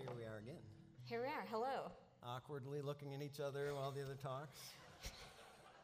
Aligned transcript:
here 0.00 0.10
we 0.16 0.24
are 0.24 0.38
again. 0.38 0.62
Here 1.04 1.20
we 1.20 1.26
are. 1.26 1.44
Hello. 1.50 1.92
Awkwardly 2.24 2.80
looking 2.80 3.14
at 3.14 3.20
each 3.22 3.38
other 3.38 3.74
while 3.74 3.92
the 3.92 4.02
other 4.02 4.16
talks. 4.16 4.58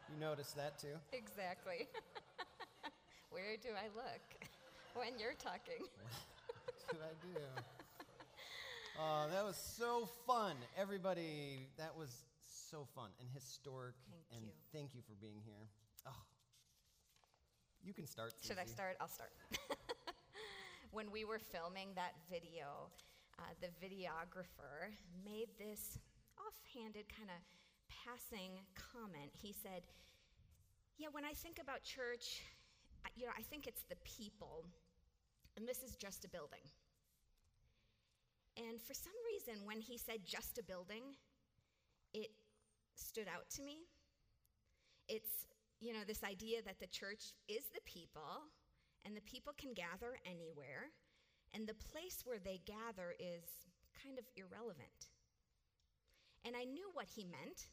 You 0.08 0.20
notice 0.20 0.52
that 0.52 0.78
too? 0.78 0.94
Exactly. 1.12 1.88
Where 3.30 3.56
do 3.60 3.70
I 3.74 3.90
look 3.90 4.22
when 4.94 5.18
you're 5.18 5.34
talking? 5.34 5.82
What 5.82 6.86
did 6.92 7.00
I 7.02 7.14
do? 7.26 7.42
Oh, 9.00 9.26
that 9.34 9.44
was 9.44 9.56
so 9.56 10.08
fun. 10.24 10.54
Everybody, 10.78 11.66
that 11.76 11.90
was 11.98 12.22
so 12.46 12.86
fun 12.94 13.10
and 13.18 13.28
historic. 13.34 13.96
Thank 14.08 14.22
and 14.30 14.46
you. 14.46 14.52
thank 14.72 14.94
you 14.94 15.02
for 15.02 15.14
being 15.20 15.42
here. 15.44 15.66
Oh, 16.06 16.22
you 17.82 17.92
can 17.92 18.06
start. 18.06 18.32
Should 18.40 18.58
I 18.62 18.64
start? 18.64 18.96
I'll 19.00 19.08
start. 19.08 19.32
when 20.92 21.10
we 21.10 21.24
were 21.24 21.40
filming 21.40 21.88
that 21.96 22.12
video, 22.30 22.90
uh, 23.38 23.52
the 23.60 23.68
videographer 23.84 24.92
made 25.24 25.48
this 25.58 25.98
offhanded 26.38 27.06
kind 27.08 27.30
of 27.30 27.40
passing 27.88 28.60
comment. 28.74 29.30
He 29.32 29.52
said, 29.52 29.82
Yeah, 30.98 31.08
when 31.12 31.24
I 31.24 31.32
think 31.32 31.58
about 31.60 31.82
church, 31.82 32.42
you 33.14 33.26
know, 33.26 33.32
I 33.36 33.42
think 33.42 33.66
it's 33.66 33.84
the 33.88 33.96
people, 34.04 34.64
and 35.56 35.66
this 35.68 35.82
is 35.82 35.96
just 35.96 36.24
a 36.24 36.28
building. 36.28 36.64
And 38.56 38.80
for 38.80 38.94
some 38.94 39.12
reason, 39.32 39.66
when 39.66 39.80
he 39.80 39.98
said 39.98 40.24
just 40.24 40.58
a 40.58 40.62
building, 40.62 41.14
it 42.14 42.30
stood 42.94 43.28
out 43.28 43.48
to 43.56 43.62
me. 43.62 43.84
It's, 45.08 45.46
you 45.78 45.92
know, 45.92 46.00
this 46.06 46.24
idea 46.24 46.62
that 46.64 46.80
the 46.80 46.86
church 46.86 47.36
is 47.48 47.64
the 47.74 47.84
people 47.84 48.48
and 49.04 49.14
the 49.14 49.20
people 49.20 49.52
can 49.58 49.74
gather 49.74 50.18
anywhere, 50.24 50.90
and 51.54 51.66
the 51.66 51.74
place 51.92 52.22
where 52.24 52.38
they 52.38 52.60
gather 52.66 53.14
is 53.18 53.44
kind 54.02 54.18
of 54.18 54.24
irrelevant. 54.36 55.10
And 56.44 56.54
I 56.54 56.64
knew 56.64 56.88
what 56.94 57.08
he 57.08 57.24
meant. 57.24 57.66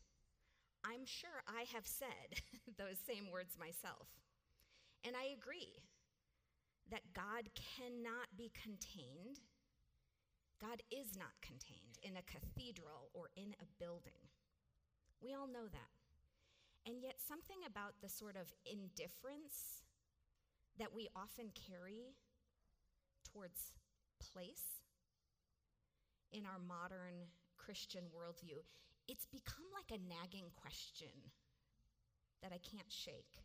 I'm 0.84 1.06
sure 1.06 1.44
I 1.48 1.66
have 1.74 1.86
said 1.86 2.42
those 2.78 2.98
same 3.06 3.32
words 3.32 3.56
myself. 3.60 4.08
And 5.06 5.16
I 5.16 5.36
agree 5.36 5.84
that 6.92 7.14
God 7.14 7.50
cannot 7.56 8.28
be 8.38 8.52
contained. 8.52 9.40
God 10.60 10.82
is 10.92 11.16
not 11.16 11.36
contained 11.42 12.00
in 12.04 12.18
a 12.18 12.28
cathedral 12.28 13.12
or 13.14 13.30
in 13.36 13.56
a 13.62 13.68
building. 13.80 14.20
We 15.22 15.34
all 15.34 15.48
know 15.48 15.68
that. 15.72 15.94
And 16.86 17.02
yet, 17.02 17.16
something 17.16 17.64
about 17.66 17.96
the 18.02 18.10
sort 18.10 18.36
of 18.36 18.52
indifference 18.66 19.84
that 20.80 20.94
we 20.94 21.08
often 21.16 21.52
carry 21.56 22.12
towards 23.34 23.74
place 24.22 24.86
in 26.32 26.46
our 26.46 26.60
modern 26.60 27.30
Christian 27.58 28.04
worldview, 28.14 28.62
it's 29.08 29.26
become 29.26 29.66
like 29.74 29.90
a 29.98 30.04
nagging 30.08 30.50
question 30.56 31.12
that 32.42 32.52
I 32.54 32.60
can't 32.60 32.92
shake. 32.92 33.42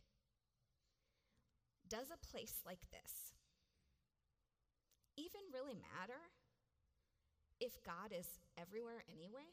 Does 1.89 2.07
a 2.13 2.27
place 2.31 2.61
like 2.65 2.85
this 2.91 3.33
even 5.17 5.41
really 5.53 5.75
matter 5.75 6.21
if 7.59 7.83
God 7.83 8.13
is 8.17 8.27
everywhere 8.57 9.03
anyway? 9.09 9.49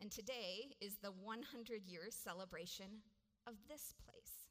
And 0.00 0.10
today 0.10 0.76
is 0.80 0.96
the 1.02 1.10
100 1.10 1.86
year 1.86 2.08
celebration 2.10 3.02
of 3.46 3.54
this 3.68 3.94
place. 4.04 4.47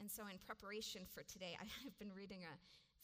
And 0.00 0.10
so, 0.10 0.24
in 0.32 0.40
preparation 0.40 1.04
for 1.04 1.22
today, 1.28 1.52
I 1.60 1.68
have 1.84 1.92
been 2.00 2.16
reading 2.16 2.40
a 2.48 2.56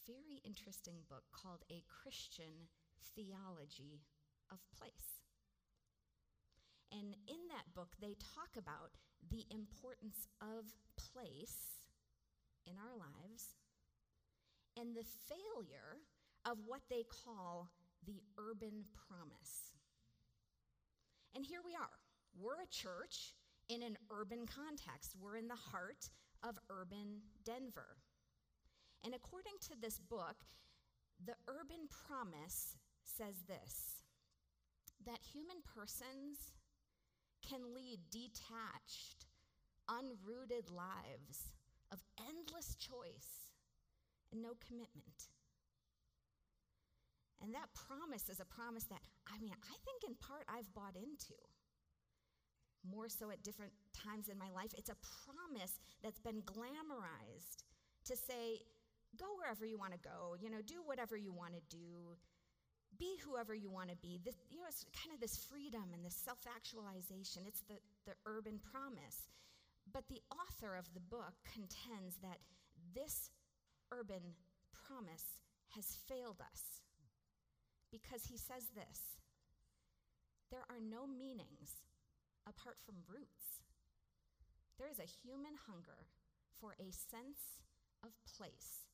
very 0.09 0.41
interesting 0.43 1.05
book 1.07 1.23
called 1.31 1.61
A 1.69 1.85
Christian 1.85 2.65
Theology 3.13 4.01
of 4.51 4.57
Place. 4.73 5.21
And 6.91 7.13
in 7.29 7.41
that 7.53 7.69
book, 7.75 7.93
they 8.01 8.17
talk 8.33 8.57
about 8.57 8.97
the 9.29 9.45
importance 9.53 10.25
of 10.41 10.65
place 10.97 11.77
in 12.65 12.73
our 12.81 12.97
lives 12.97 13.53
and 14.79 14.95
the 14.95 15.05
failure 15.29 16.01
of 16.49 16.57
what 16.65 16.81
they 16.89 17.03
call 17.03 17.69
the 18.07 18.23
urban 18.39 18.85
promise. 19.05 19.77
And 21.35 21.45
here 21.45 21.61
we 21.63 21.75
are. 21.75 22.01
We're 22.39 22.63
a 22.63 22.71
church 22.71 23.35
in 23.69 23.83
an 23.83 23.97
urban 24.09 24.47
context. 24.47 25.13
We're 25.19 25.37
in 25.37 25.47
the 25.47 25.59
heart 25.59 26.09
of 26.43 26.59
urban 26.69 27.21
Denver. 27.45 27.97
And 29.03 29.13
according 29.13 29.53
to 29.69 29.75
this 29.79 29.99
book, 29.99 30.45
the 31.23 31.35
urban 31.47 31.87
promise 31.89 32.75
says 33.03 33.35
this 33.47 34.03
that 35.05 35.19
human 35.31 35.61
persons 35.63 36.51
can 37.47 37.73
lead 37.73 37.99
detached, 38.09 39.27
unrooted 39.89 40.69
lives 40.71 41.53
of 41.91 42.03
endless 42.27 42.75
choice 42.75 43.53
and 44.31 44.41
no 44.41 44.53
commitment. 44.67 45.31
And 47.41 47.53
that 47.53 47.69
promise 47.73 48.29
is 48.29 48.39
a 48.39 48.45
promise 48.45 48.85
that, 48.85 48.99
I 49.31 49.37
mean, 49.39 49.53
I 49.53 49.75
think 49.85 50.03
in 50.07 50.15
part 50.15 50.43
I've 50.49 50.73
bought 50.73 50.95
into. 50.95 51.37
More 52.89 53.09
so 53.09 53.29
at 53.31 53.43
different 53.43 53.71
times 53.93 54.29
in 54.29 54.37
my 54.37 54.49
life. 54.55 54.73
It's 54.77 54.89
a 54.89 54.97
promise 55.25 55.79
that's 56.03 56.19
been 56.19 56.41
glamorized 56.43 57.63
to 58.05 58.15
say, 58.15 58.61
go 59.17 59.25
wherever 59.37 59.65
you 59.65 59.77
want 59.77 59.93
to 59.93 59.99
go, 59.99 60.35
you 60.39 60.49
know, 60.49 60.61
do 60.65 60.81
whatever 60.85 61.17
you 61.17 61.33
want 61.33 61.53
to 61.53 61.61
do, 61.69 62.15
be 62.99 63.17
whoever 63.23 63.53
you 63.53 63.69
want 63.69 63.89
to 63.89 63.97
be. 63.97 64.19
This, 64.23 64.35
you 64.49 64.59
know, 64.59 64.65
it's 64.67 64.85
kind 64.95 65.13
of 65.13 65.19
this 65.19 65.37
freedom 65.37 65.93
and 65.93 66.03
this 66.05 66.15
self 66.15 66.39
actualization. 66.47 67.43
It's 67.45 67.61
the, 67.67 67.75
the 68.05 68.15
urban 68.25 68.59
promise. 68.71 69.27
But 69.91 70.07
the 70.09 70.21
author 70.31 70.75
of 70.75 70.85
the 70.93 70.99
book 70.99 71.33
contends 71.51 72.17
that 72.21 72.39
this 72.93 73.29
urban 73.91 74.35
promise 74.73 75.39
has 75.75 75.97
failed 76.07 76.41
us 76.41 76.83
because 77.91 78.23
he 78.27 78.37
says 78.37 78.67
this 78.75 79.17
there 80.51 80.63
are 80.69 80.79
no 80.79 81.07
meanings 81.07 81.83
apart 82.47 82.79
from 82.87 83.03
roots. 83.11 83.59
There 84.79 84.87
is 84.87 85.03
a 85.03 85.13
human 85.23 85.59
hunger 85.67 86.07
for 86.59 86.73
a 86.79 86.89
sense 86.95 87.59
of 88.01 88.15
place 88.23 88.87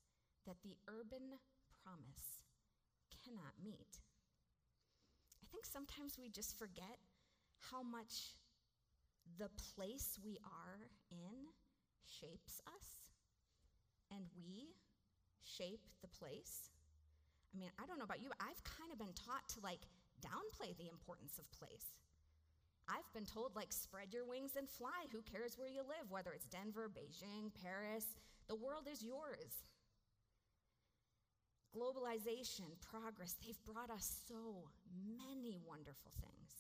that 0.46 0.60
the 0.66 0.76
urban 0.90 1.40
promise 1.86 2.42
cannot 3.24 3.54
meet. 3.64 4.02
I 5.40 5.46
think 5.52 5.66
sometimes 5.66 6.18
we 6.18 6.28
just 6.30 6.58
forget 6.58 6.98
how 7.72 7.84
much 7.84 8.36
the 9.40 9.50
place 9.76 10.20
we 10.24 10.40
are 10.44 10.90
in 11.12 11.48
shapes 12.04 12.60
us 12.68 12.88
and 14.12 14.26
we 14.36 14.76
shape 15.44 15.88
the 16.02 16.12
place. 16.12 16.70
I 17.54 17.60
mean, 17.60 17.72
I 17.80 17.86
don't 17.86 17.98
know 17.98 18.08
about 18.08 18.22
you, 18.22 18.30
but 18.30 18.42
I've 18.42 18.64
kind 18.64 18.92
of 18.92 18.98
been 18.98 19.14
taught 19.14 19.48
to 19.56 19.64
like 19.64 19.86
downplay 20.20 20.76
the 20.76 20.90
importance 20.90 21.40
of 21.40 21.46
place. 21.52 21.94
I've 22.88 23.12
been 23.14 23.26
told, 23.26 23.56
like, 23.56 23.72
spread 23.72 24.14
your 24.14 24.26
wings 24.26 24.56
and 24.58 24.68
fly. 24.68 25.08
Who 25.12 25.22
cares 25.22 25.58
where 25.58 25.70
you 25.70 25.82
live? 25.82 26.10
Whether 26.10 26.34
it's 26.34 26.46
Denver, 26.46 26.92
Beijing, 26.92 27.52
Paris, 27.64 28.06
the 28.48 28.56
world 28.56 28.88
is 28.92 29.02
yours. 29.02 29.64
Globalization, 31.74 32.70
progress, 32.82 33.36
they've 33.42 33.64
brought 33.66 33.90
us 33.90 34.22
so 34.28 34.68
many 34.94 35.58
wonderful 35.66 36.12
things. 36.22 36.52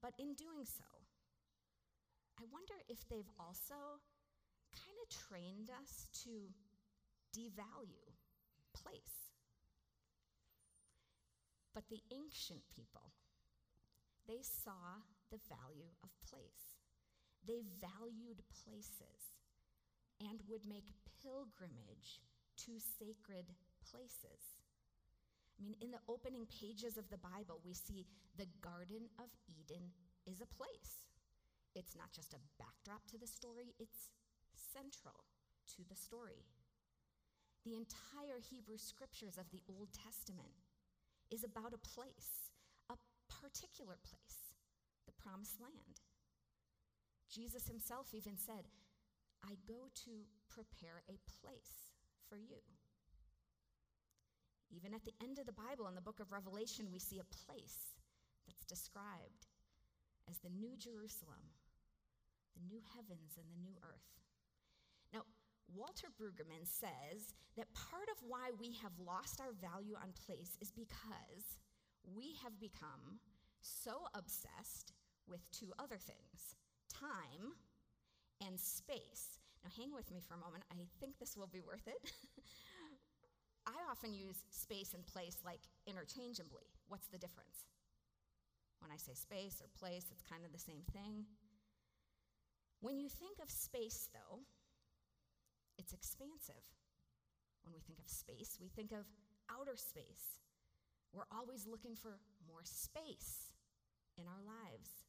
But 0.00 0.14
in 0.18 0.34
doing 0.34 0.64
so, 0.64 0.84
I 2.40 2.44
wonder 2.52 2.74
if 2.88 3.06
they've 3.08 3.30
also 3.38 4.00
kind 4.72 4.98
of 5.02 5.08
trained 5.08 5.70
us 5.70 6.08
to 6.24 6.50
devalue 7.36 8.10
place. 8.74 9.32
But 11.74 11.84
the 11.88 12.00
ancient 12.10 12.62
people, 12.74 13.12
they 14.26 14.42
saw 14.42 15.04
the 15.30 15.42
value 15.48 15.90
of 16.02 16.10
place. 16.24 16.76
They 17.46 17.62
valued 17.78 18.42
places 18.64 19.38
and 20.20 20.40
would 20.48 20.64
make 20.66 20.94
pilgrimage 21.22 22.22
to 22.66 22.80
sacred 22.80 23.52
places. 23.84 24.62
I 25.58 25.64
mean, 25.64 25.76
in 25.80 25.90
the 25.90 26.04
opening 26.08 26.46
pages 26.46 26.96
of 26.96 27.08
the 27.08 27.20
Bible, 27.20 27.60
we 27.64 27.72
see 27.72 28.06
the 28.36 28.48
Garden 28.60 29.08
of 29.18 29.30
Eden 29.48 29.92
is 30.26 30.40
a 30.40 30.54
place. 30.54 31.08
It's 31.74 31.96
not 31.96 32.12
just 32.12 32.34
a 32.34 32.44
backdrop 32.58 33.04
to 33.12 33.18
the 33.18 33.28
story, 33.28 33.74
it's 33.78 34.12
central 34.52 35.24
to 35.76 35.84
the 35.88 35.96
story. 35.96 36.44
The 37.64 37.74
entire 37.74 38.38
Hebrew 38.38 38.78
scriptures 38.78 39.38
of 39.38 39.50
the 39.50 39.62
Old 39.68 39.88
Testament 39.92 40.54
is 41.30 41.42
about 41.42 41.74
a 41.74 41.82
place, 41.82 42.52
a 42.88 42.96
particular 43.26 43.98
place, 44.06 44.45
promised 45.26 45.58
land. 45.58 45.98
Jesus 47.26 47.66
himself 47.66 48.14
even 48.14 48.38
said, 48.38 48.70
I 49.42 49.58
go 49.66 49.90
to 50.06 50.12
prepare 50.46 51.02
a 51.10 51.18
place 51.42 51.90
for 52.30 52.38
you. 52.38 52.62
Even 54.70 54.94
at 54.94 55.04
the 55.04 55.14
end 55.22 55.38
of 55.38 55.46
the 55.46 55.52
Bible, 55.54 55.86
in 55.90 55.94
the 55.94 56.00
book 56.04 56.20
of 56.20 56.30
Revelation, 56.30 56.86
we 56.90 56.98
see 56.98 57.18
a 57.18 57.34
place 57.46 57.98
that's 58.46 58.64
described 58.64 59.50
as 60.30 60.38
the 60.38 60.50
New 60.50 60.78
Jerusalem, 60.78 61.54
the 62.54 62.66
new 62.66 62.82
heavens 62.94 63.34
and 63.38 63.46
the 63.50 63.62
new 63.62 63.74
earth. 63.82 64.10
Now, 65.12 65.22
Walter 65.74 66.08
Brueggemann 66.14 66.66
says 66.66 67.34
that 67.56 67.74
part 67.74 68.06
of 68.10 68.22
why 68.26 68.50
we 68.58 68.74
have 68.82 68.94
lost 69.02 69.40
our 69.40 69.54
value 69.58 69.94
on 69.98 70.14
place 70.26 70.58
is 70.60 70.70
because 70.70 71.58
we 72.14 72.34
have 72.42 72.58
become 72.58 73.18
so 73.60 74.06
obsessed 74.14 74.95
with 75.28 75.40
two 75.50 75.72
other 75.78 75.98
things 75.98 76.56
time 76.90 77.52
and 78.40 78.58
space. 78.58 79.40
Now, 79.64 79.70
hang 79.76 79.92
with 79.92 80.10
me 80.10 80.20
for 80.20 80.34
a 80.34 80.40
moment. 80.40 80.64
I 80.70 80.76
think 81.00 81.18
this 81.18 81.36
will 81.36 81.50
be 81.50 81.60
worth 81.60 81.86
it. 81.86 81.98
I 83.66 83.74
often 83.90 84.14
use 84.14 84.38
space 84.50 84.94
and 84.94 85.04
place 85.06 85.42
like 85.44 85.60
interchangeably. 85.86 86.70
What's 86.86 87.08
the 87.08 87.18
difference? 87.18 87.66
When 88.78 88.92
I 88.92 88.96
say 88.96 89.14
space 89.14 89.58
or 89.60 89.66
place, 89.74 90.06
it's 90.12 90.22
kind 90.22 90.44
of 90.46 90.52
the 90.52 90.62
same 90.62 90.86
thing. 90.92 91.26
When 92.80 93.00
you 93.00 93.08
think 93.08 93.42
of 93.42 93.50
space, 93.50 94.08
though, 94.12 94.44
it's 95.78 95.92
expansive. 95.92 96.62
When 97.64 97.74
we 97.74 97.80
think 97.80 97.98
of 97.98 98.08
space, 98.08 98.58
we 98.60 98.68
think 98.68 98.92
of 98.92 99.08
outer 99.50 99.74
space. 99.74 100.38
We're 101.12 101.26
always 101.32 101.66
looking 101.66 101.96
for 101.96 102.20
more 102.46 102.62
space 102.62 103.56
in 104.18 104.28
our 104.28 104.42
lives. 104.44 105.05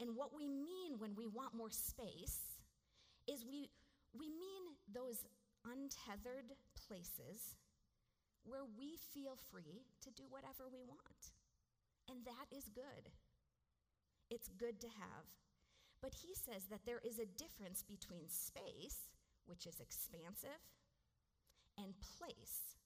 And 0.00 0.14
what 0.14 0.36
we 0.36 0.46
mean 0.46 0.98
when 0.98 1.16
we 1.16 1.26
want 1.26 1.56
more 1.56 1.70
space 1.70 2.60
is 3.26 3.44
we, 3.48 3.70
we 4.12 4.28
mean 4.28 4.76
those 4.92 5.24
untethered 5.64 6.52
places 6.86 7.56
where 8.44 8.68
we 8.78 9.00
feel 9.14 9.34
free 9.50 9.82
to 10.04 10.10
do 10.12 10.22
whatever 10.28 10.68
we 10.70 10.84
want. 10.84 11.22
And 12.08 12.22
that 12.28 12.46
is 12.54 12.68
good. 12.70 13.10
It's 14.30 14.52
good 14.60 14.80
to 14.80 14.90
have. 15.00 15.26
But 16.02 16.14
he 16.14 16.36
says 16.36 16.68
that 16.70 16.84
there 16.84 17.02
is 17.02 17.18
a 17.18 17.34
difference 17.40 17.82
between 17.82 18.28
space, 18.28 19.10
which 19.46 19.66
is 19.66 19.80
expansive, 19.80 20.60
and 21.80 21.96
place, 22.20 22.78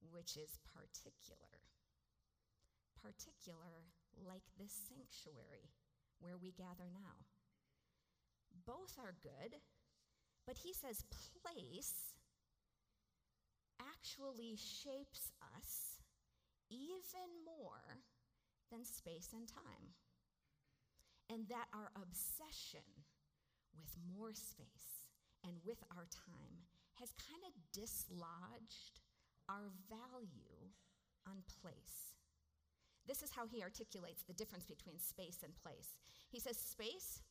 which 0.00 0.38
is 0.38 0.56
particular. 0.64 1.60
Particular, 3.02 3.90
like 4.24 4.46
this 4.56 4.72
sanctuary 4.88 5.68
where 6.20 6.36
we 6.40 6.52
gather 6.52 6.88
now. 6.92 7.26
Both 8.66 8.98
are 8.98 9.14
good, 9.22 9.60
but 10.46 10.58
he 10.58 10.72
says 10.72 11.04
place 11.42 12.16
actually 13.80 14.56
shapes 14.56 15.30
us 15.56 16.00
even 16.70 17.28
more 17.44 18.02
than 18.70 18.84
space 18.84 19.30
and 19.32 19.46
time. 19.46 19.94
And 21.30 21.48
that 21.48 21.66
our 21.74 21.90
obsession 21.94 22.86
with 23.76 23.90
more 24.14 24.32
space 24.32 25.10
and 25.44 25.54
with 25.66 25.82
our 25.90 26.06
time 26.10 26.66
has 26.98 27.10
kind 27.18 27.42
of 27.44 27.52
dislodged 27.72 29.02
our 29.48 29.70
value 29.90 30.72
on 31.26 31.42
place. 31.60 32.15
This 33.06 33.22
is 33.22 33.30
how 33.30 33.46
he 33.46 33.62
articulates 33.62 34.22
the 34.22 34.34
difference 34.34 34.66
between 34.66 34.98
space 34.98 35.38
and 35.42 35.54
place. 35.54 35.96
He 36.28 36.40
says 36.40 36.56
space 36.58 37.22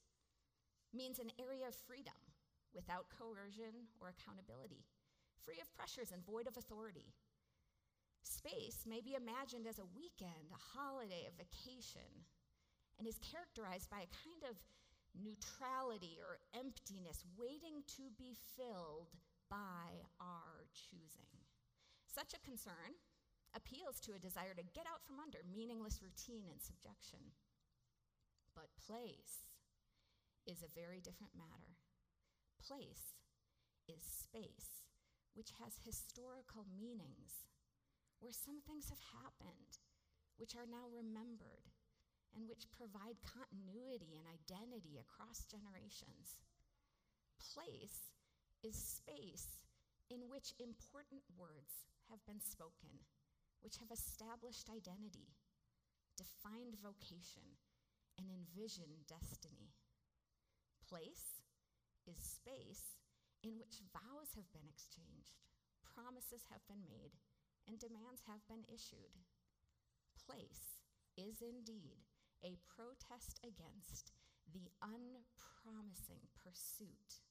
means 0.93 1.19
an 1.19 1.31
area 1.39 1.67
of 1.67 1.75
freedom 1.75 2.15
without 2.73 3.11
coercion 3.11 3.91
or 3.99 4.09
accountability 4.09 4.85
free 5.45 5.61
of 5.61 5.69
pressures 5.77 6.09
and 6.11 6.25
void 6.25 6.49
of 6.49 6.57
authority. 6.57 7.13
Space 8.25 8.89
may 8.89 8.99
be 8.99 9.13
imagined 9.13 9.69
as 9.69 9.77
a 9.77 9.93
weekend, 9.93 10.49
a 10.49 10.65
holiday, 10.73 11.29
a 11.29 11.37
vacation, 11.37 12.25
and 12.97 13.05
is 13.07 13.21
characterized 13.21 13.93
by 13.93 14.01
a 14.01 14.15
kind 14.25 14.41
of 14.49 14.57
neutrality 15.13 16.17
or 16.17 16.41
emptiness 16.57 17.21
waiting 17.37 17.85
to 17.85 18.09
be 18.17 18.33
filled 18.57 19.13
by 19.47 20.01
our 20.19 20.65
choosing. 20.73 21.29
Such 22.09 22.33
a 22.33 22.41
concern 22.41 22.97
appeals 23.55 24.03
to 24.03 24.13
a 24.13 24.19
desire 24.19 24.53
to 24.53 24.73
get 24.75 24.85
out 24.85 25.01
from 25.07 25.23
under 25.23 25.39
meaningless 25.47 26.03
routine 26.03 26.51
and 26.51 26.59
subjection. 26.59 27.31
But 28.53 28.75
place 28.75 29.47
is 30.45 30.61
a 30.61 30.75
very 30.75 30.99
different 30.99 31.33
matter. 31.33 31.79
Place 32.59 33.15
is 33.87 34.03
space 34.03 34.83
which 35.35 35.51
has 35.59 35.83
historical 35.83 36.63
meanings, 36.79 37.43
where 38.23 38.31
some 38.31 38.63
things 38.63 38.87
have 38.87 39.03
happened, 39.19 39.83
which 40.39 40.55
are 40.55 40.67
now 40.67 40.87
remembered, 40.87 41.67
and 42.31 42.47
which 42.47 42.71
provide 42.71 43.19
continuity 43.23 44.15
and 44.15 44.27
identity 44.27 44.95
across 44.95 45.43
generations. 45.47 46.39
Place 47.35 48.15
is 48.63 48.75
space 48.75 49.59
in 50.07 50.31
which 50.31 50.55
important 50.59 51.23
words 51.35 51.83
have 52.07 52.23
been 52.23 52.39
spoken, 52.39 53.03
which 53.65 53.81
have 53.81 53.89
established 53.89 54.69
identity, 54.69 55.33
defined 56.13 56.77
vocation, 56.77 57.57
and 58.21 58.29
envisioned 58.29 59.09
destiny. 59.09 59.73
Place 60.85 61.41
is 62.05 62.21
space 62.21 63.01
in 63.41 63.57
which 63.57 63.81
vows 63.89 64.37
have 64.37 64.45
been 64.53 64.69
exchanged, 64.69 65.41
promises 65.81 66.45
have 66.53 66.61
been 66.69 66.85
made, 66.85 67.17
and 67.65 67.81
demands 67.81 68.29
have 68.29 68.45
been 68.45 68.61
issued. 68.69 69.17
Place 70.13 70.77
is 71.17 71.41
indeed 71.41 72.05
a 72.45 72.61
protest 72.69 73.41
against 73.41 74.13
the 74.45 74.69
unpromising 74.77 76.29
pursuit 76.37 77.25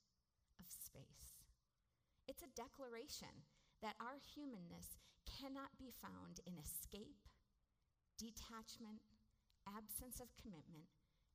of 0.59 0.67
space. 0.67 1.39
It's 2.27 2.43
a 2.43 2.59
declaration 2.59 3.47
that 3.87 3.95
our 4.03 4.19
humanness 4.19 4.99
cannot 5.27 5.73
be 5.81 5.91
found 5.91 6.41
in 6.47 6.57
escape, 6.61 7.25
detachment, 8.17 9.03
absence 9.67 10.21
of 10.21 10.33
commitment, 10.41 10.89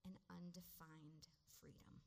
and 0.05 0.15
undefined 0.29 1.27
freedom. 1.59 1.99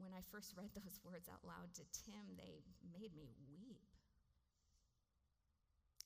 When 0.00 0.16
I 0.16 0.24
first 0.32 0.56
read 0.56 0.72
those 0.72 0.98
words 1.06 1.28
out 1.28 1.44
loud 1.44 1.76
to 1.76 1.84
Tim, 1.92 2.34
they 2.34 2.64
made 2.80 3.12
me 3.14 3.30
weep. 3.46 3.84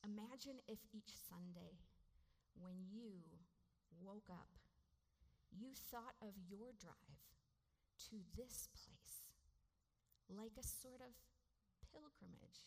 Imagine 0.05 0.61
if 0.69 0.83
each 0.93 1.15
Sunday, 1.31 1.81
when 2.61 2.85
you 2.93 3.25
woke 4.03 4.29
up, 4.29 4.51
you 5.49 5.73
thought 5.89 6.19
of 6.21 6.35
your 6.51 6.75
drive 6.77 7.23
to 8.11 8.21
this 8.37 8.69
place 8.75 9.31
like 10.29 10.59
a 10.59 10.67
sort 10.67 11.01
of 11.01 11.15
pilgrimage. 11.89 12.67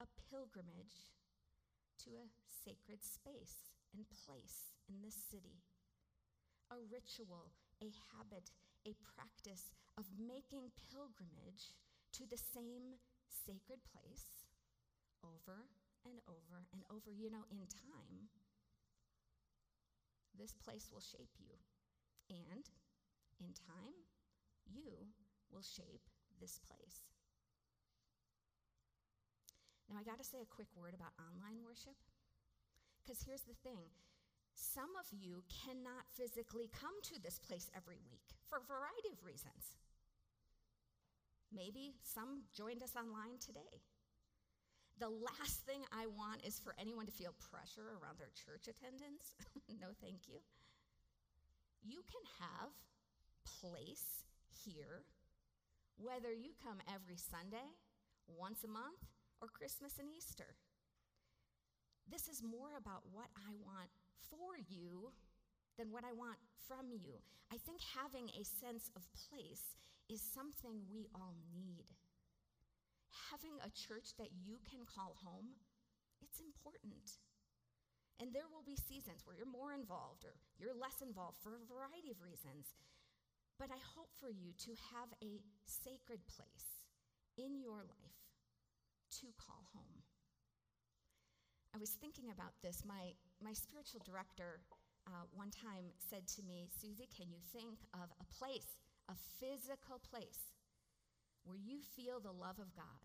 A 0.00 0.06
pilgrimage 0.28 1.16
to 2.04 2.10
a 2.20 2.28
sacred 2.64 3.00
space 3.00 3.72
and 3.96 4.04
place 4.12 4.76
in 4.88 5.00
this 5.00 5.16
city. 5.16 5.64
A 6.70 6.76
ritual, 6.92 7.48
a 7.80 7.88
habit, 8.12 8.52
a 8.84 8.92
practice 9.00 9.72
of 9.96 10.04
making 10.20 10.68
pilgrimage 10.92 11.72
to 12.12 12.28
the 12.28 12.36
same 12.36 13.00
sacred 13.24 13.80
place 13.88 14.44
over 15.24 15.64
and 16.04 16.20
over 16.28 16.68
and 16.76 16.84
over. 16.92 17.08
You 17.08 17.30
know, 17.30 17.48
in 17.48 17.64
time, 17.64 18.28
this 20.36 20.52
place 20.52 20.92
will 20.92 21.00
shape 21.00 21.32
you. 21.40 21.56
And 22.28 22.68
in 23.40 23.56
time, 23.56 23.96
you 24.68 25.08
will 25.50 25.64
shape 25.64 26.04
this 26.40 26.60
place. 26.68 27.08
Now, 29.86 29.98
I 30.00 30.04
got 30.04 30.18
to 30.18 30.26
say 30.26 30.42
a 30.42 30.54
quick 30.54 30.68
word 30.74 30.94
about 30.94 31.14
online 31.18 31.62
worship. 31.62 31.94
Because 33.00 33.22
here's 33.22 33.46
the 33.46 33.54
thing 33.62 33.86
some 34.56 34.96
of 34.98 35.06
you 35.12 35.44
cannot 35.52 36.08
physically 36.16 36.70
come 36.72 36.96
to 37.12 37.22
this 37.22 37.38
place 37.38 37.70
every 37.76 38.00
week 38.10 38.34
for 38.48 38.58
a 38.58 38.66
variety 38.66 39.12
of 39.12 39.22
reasons. 39.22 39.76
Maybe 41.54 41.94
some 42.02 42.42
joined 42.56 42.82
us 42.82 42.96
online 42.98 43.38
today. 43.38 43.84
The 44.98 45.12
last 45.12 45.62
thing 45.68 45.84
I 45.92 46.08
want 46.08 46.42
is 46.42 46.58
for 46.58 46.74
anyone 46.80 47.04
to 47.06 47.12
feel 47.12 47.36
pressure 47.52 48.00
around 48.00 48.18
their 48.18 48.32
church 48.32 48.66
attendance. 48.66 49.36
no, 49.80 49.92
thank 50.00 50.26
you. 50.26 50.40
You 51.84 52.00
can 52.08 52.24
have 52.40 52.72
place 53.60 54.24
here, 54.50 55.04
whether 56.00 56.32
you 56.32 56.56
come 56.64 56.80
every 56.88 57.20
Sunday, 57.20 57.76
once 58.26 58.64
a 58.64 58.72
month, 58.72 59.04
or 59.40 59.48
Christmas 59.48 59.98
and 59.98 60.08
Easter. 60.10 60.56
This 62.10 62.28
is 62.28 62.42
more 62.42 62.76
about 62.78 63.02
what 63.12 63.28
I 63.36 63.52
want 63.64 63.90
for 64.30 64.56
you 64.70 65.12
than 65.78 65.92
what 65.92 66.04
I 66.04 66.12
want 66.12 66.38
from 66.66 66.90
you. 66.90 67.20
I 67.52 67.58
think 67.58 67.80
having 67.82 68.30
a 68.34 68.44
sense 68.44 68.90
of 68.96 69.02
place 69.28 69.76
is 70.08 70.20
something 70.22 70.86
we 70.90 71.06
all 71.14 71.34
need. 71.54 71.86
having 73.30 73.56
a 73.64 73.72
church 73.72 74.14
that 74.18 74.30
you 74.44 74.58
can 74.68 74.84
call 74.86 75.16
home, 75.22 75.56
it's 76.22 76.40
important. 76.40 77.18
And 78.20 78.32
there 78.32 78.48
will 78.48 78.64
be 78.64 78.76
seasons 78.76 79.24
where 79.24 79.36
you're 79.36 79.48
more 79.50 79.72
involved 79.76 80.24
or 80.24 80.36
you're 80.58 80.76
less 80.76 81.02
involved 81.04 81.36
for 81.42 81.56
a 81.56 81.68
variety 81.68 82.10
of 82.10 82.22
reasons. 82.24 82.72
But 83.58 83.68
I 83.72 83.80
hope 83.96 84.12
for 84.20 84.28
you 84.28 84.52
to 84.68 84.72
have 84.96 85.10
a 85.20 85.40
sacred 85.64 86.24
place 86.28 86.84
in 87.36 87.60
your 87.60 87.84
life 87.84 88.20
to 89.20 89.32
call 89.40 89.64
home. 89.72 90.02
I 91.74 91.78
was 91.78 91.92
thinking 91.96 92.32
about 92.32 92.56
this. 92.62 92.84
My, 92.88 93.12
my 93.40 93.52
spiritual 93.52 94.00
director 94.04 94.64
uh, 95.06 95.28
one 95.36 95.52
time 95.54 95.92
said 95.96 96.26
to 96.34 96.42
me, 96.42 96.66
Susie, 96.72 97.08
can 97.12 97.30
you 97.30 97.38
think 97.52 97.84
of 97.94 98.10
a 98.18 98.26
place, 98.32 98.80
a 99.06 99.14
physical 99.38 100.02
place, 100.02 100.56
where 101.44 101.60
you 101.60 101.78
feel 101.94 102.18
the 102.18 102.34
love 102.34 102.58
of 102.58 102.74
God, 102.74 103.04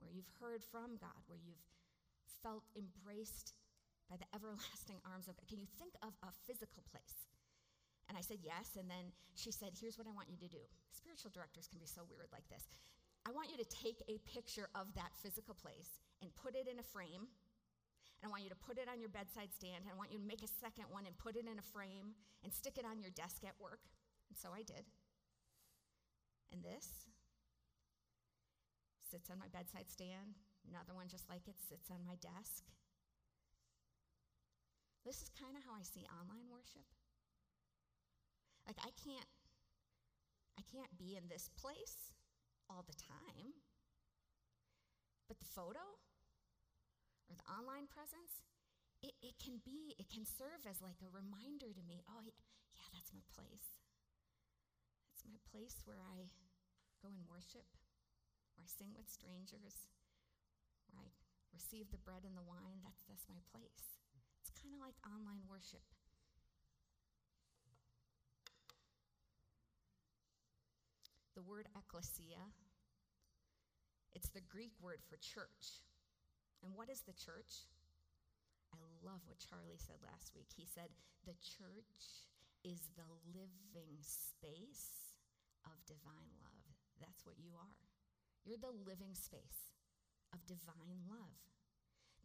where 0.00 0.10
you've 0.10 0.32
heard 0.42 0.64
from 0.64 0.98
God, 0.98 1.22
where 1.30 1.38
you've 1.38 1.62
felt 2.42 2.66
embraced 2.74 3.54
by 4.10 4.18
the 4.18 4.26
everlasting 4.34 4.98
arms 5.06 5.30
of 5.30 5.38
God? 5.38 5.46
Can 5.46 5.62
you 5.62 5.70
think 5.78 5.94
of 6.02 6.16
a 6.26 6.34
physical 6.48 6.82
place? 6.90 7.30
And 8.10 8.18
I 8.18 8.24
said, 8.26 8.42
Yes. 8.42 8.74
And 8.74 8.90
then 8.90 9.14
she 9.38 9.54
said, 9.54 9.72
Here's 9.78 9.96
what 9.96 10.10
I 10.10 10.12
want 10.12 10.28
you 10.28 10.36
to 10.42 10.50
do. 10.50 10.60
Spiritual 10.90 11.30
directors 11.30 11.70
can 11.70 11.78
be 11.78 11.86
so 11.86 12.02
weird 12.10 12.28
like 12.34 12.44
this. 12.50 12.66
I 13.26 13.30
want 13.30 13.50
you 13.50 13.58
to 13.58 13.68
take 13.70 14.02
a 14.08 14.18
picture 14.26 14.68
of 14.74 14.90
that 14.94 15.14
physical 15.22 15.54
place 15.54 16.02
and 16.20 16.34
put 16.34 16.54
it 16.54 16.66
in 16.66 16.78
a 16.78 16.82
frame 16.82 17.30
and 18.22 18.30
I 18.30 18.30
want 18.30 18.46
you 18.46 18.54
to 18.54 18.62
put 18.62 18.78
it 18.78 18.86
on 18.86 19.02
your 19.02 19.10
bedside 19.10 19.50
stand. 19.50 19.82
And 19.82 19.90
I 19.90 19.98
want 19.98 20.14
you 20.14 20.22
to 20.22 20.30
make 20.30 20.46
a 20.46 20.52
second 20.62 20.86
one 20.94 21.10
and 21.10 21.18
put 21.18 21.34
it 21.34 21.42
in 21.50 21.58
a 21.58 21.66
frame 21.74 22.14
and 22.46 22.54
stick 22.54 22.78
it 22.78 22.86
on 22.86 23.02
your 23.02 23.10
desk 23.10 23.42
at 23.42 23.58
work. 23.58 23.82
And 24.30 24.38
so 24.38 24.54
I 24.54 24.62
did. 24.62 24.86
And 26.54 26.62
this 26.62 27.10
sits 29.10 29.26
on 29.26 29.42
my 29.42 29.50
bedside 29.50 29.90
stand. 29.90 30.38
Another 30.70 30.94
one 30.94 31.10
just 31.10 31.26
like 31.26 31.50
it 31.50 31.58
sits 31.58 31.90
on 31.90 32.06
my 32.06 32.14
desk. 32.22 32.62
This 35.02 35.18
is 35.18 35.34
kind 35.34 35.58
of 35.58 35.66
how 35.66 35.74
I 35.74 35.82
see 35.82 36.06
online 36.14 36.46
worship. 36.46 36.86
Like 38.70 38.78
I 38.86 38.94
can't 39.02 39.26
I 40.54 40.62
can't 40.70 40.94
be 40.94 41.18
in 41.18 41.26
this 41.26 41.50
place 41.58 42.14
all 42.72 42.88
the 42.88 42.96
time. 42.96 43.52
But 45.28 45.36
the 45.36 45.52
photo 45.52 45.84
or 47.28 47.34
the 47.36 47.44
online 47.52 47.84
presence, 47.92 48.40
it, 49.04 49.12
it 49.20 49.36
can 49.36 49.60
be, 49.60 49.92
it 50.00 50.08
can 50.08 50.24
serve 50.24 50.64
as 50.64 50.80
like 50.80 50.96
a 51.04 51.12
reminder 51.12 51.68
to 51.68 51.84
me 51.84 52.00
oh, 52.08 52.24
yeah, 52.24 52.88
that's 52.96 53.12
my 53.12 53.24
place. 53.36 53.76
That's 55.12 55.28
my 55.28 55.36
place 55.52 55.84
where 55.84 56.00
I 56.00 56.32
go 57.04 57.12
and 57.12 57.28
worship, 57.28 57.68
where 58.56 58.64
I 58.64 58.68
sing 58.68 58.96
with 58.96 59.12
strangers, 59.12 59.90
where 60.88 61.04
I 61.04 61.08
receive 61.52 61.92
the 61.92 62.00
bread 62.00 62.24
and 62.24 62.36
the 62.36 62.44
wine. 62.44 62.80
That's, 62.80 63.04
that's 63.04 63.28
my 63.28 63.40
place. 63.52 64.00
It's 64.40 64.52
kind 64.56 64.72
of 64.72 64.80
like 64.80 64.96
online 65.04 65.44
worship. 65.48 65.84
The 71.34 71.42
word 71.42 71.66
ecclesia, 71.72 72.52
it's 74.14 74.30
the 74.30 74.44
Greek 74.44 74.72
word 74.80 75.00
for 75.08 75.16
church. 75.16 75.84
And 76.62 76.76
what 76.76 76.88
is 76.88 77.02
the 77.02 77.16
church? 77.16 77.66
I 78.72 78.80
love 79.04 79.20
what 79.28 79.42
Charlie 79.42 79.80
said 79.80 80.00
last 80.00 80.32
week. 80.32 80.48
He 80.56 80.64
said, 80.64 80.88
The 81.28 81.36
church 81.40 82.28
is 82.64 82.92
the 82.96 83.08
living 83.34 83.98
space 84.00 85.18
of 85.66 85.76
divine 85.84 86.32
love. 86.40 86.76
That's 87.02 87.26
what 87.26 87.36
you 87.36 87.52
are. 87.58 87.76
You're 88.46 88.62
the 88.62 88.74
living 88.86 89.14
space 89.14 89.74
of 90.32 90.40
divine 90.48 91.04
love. 91.10 91.38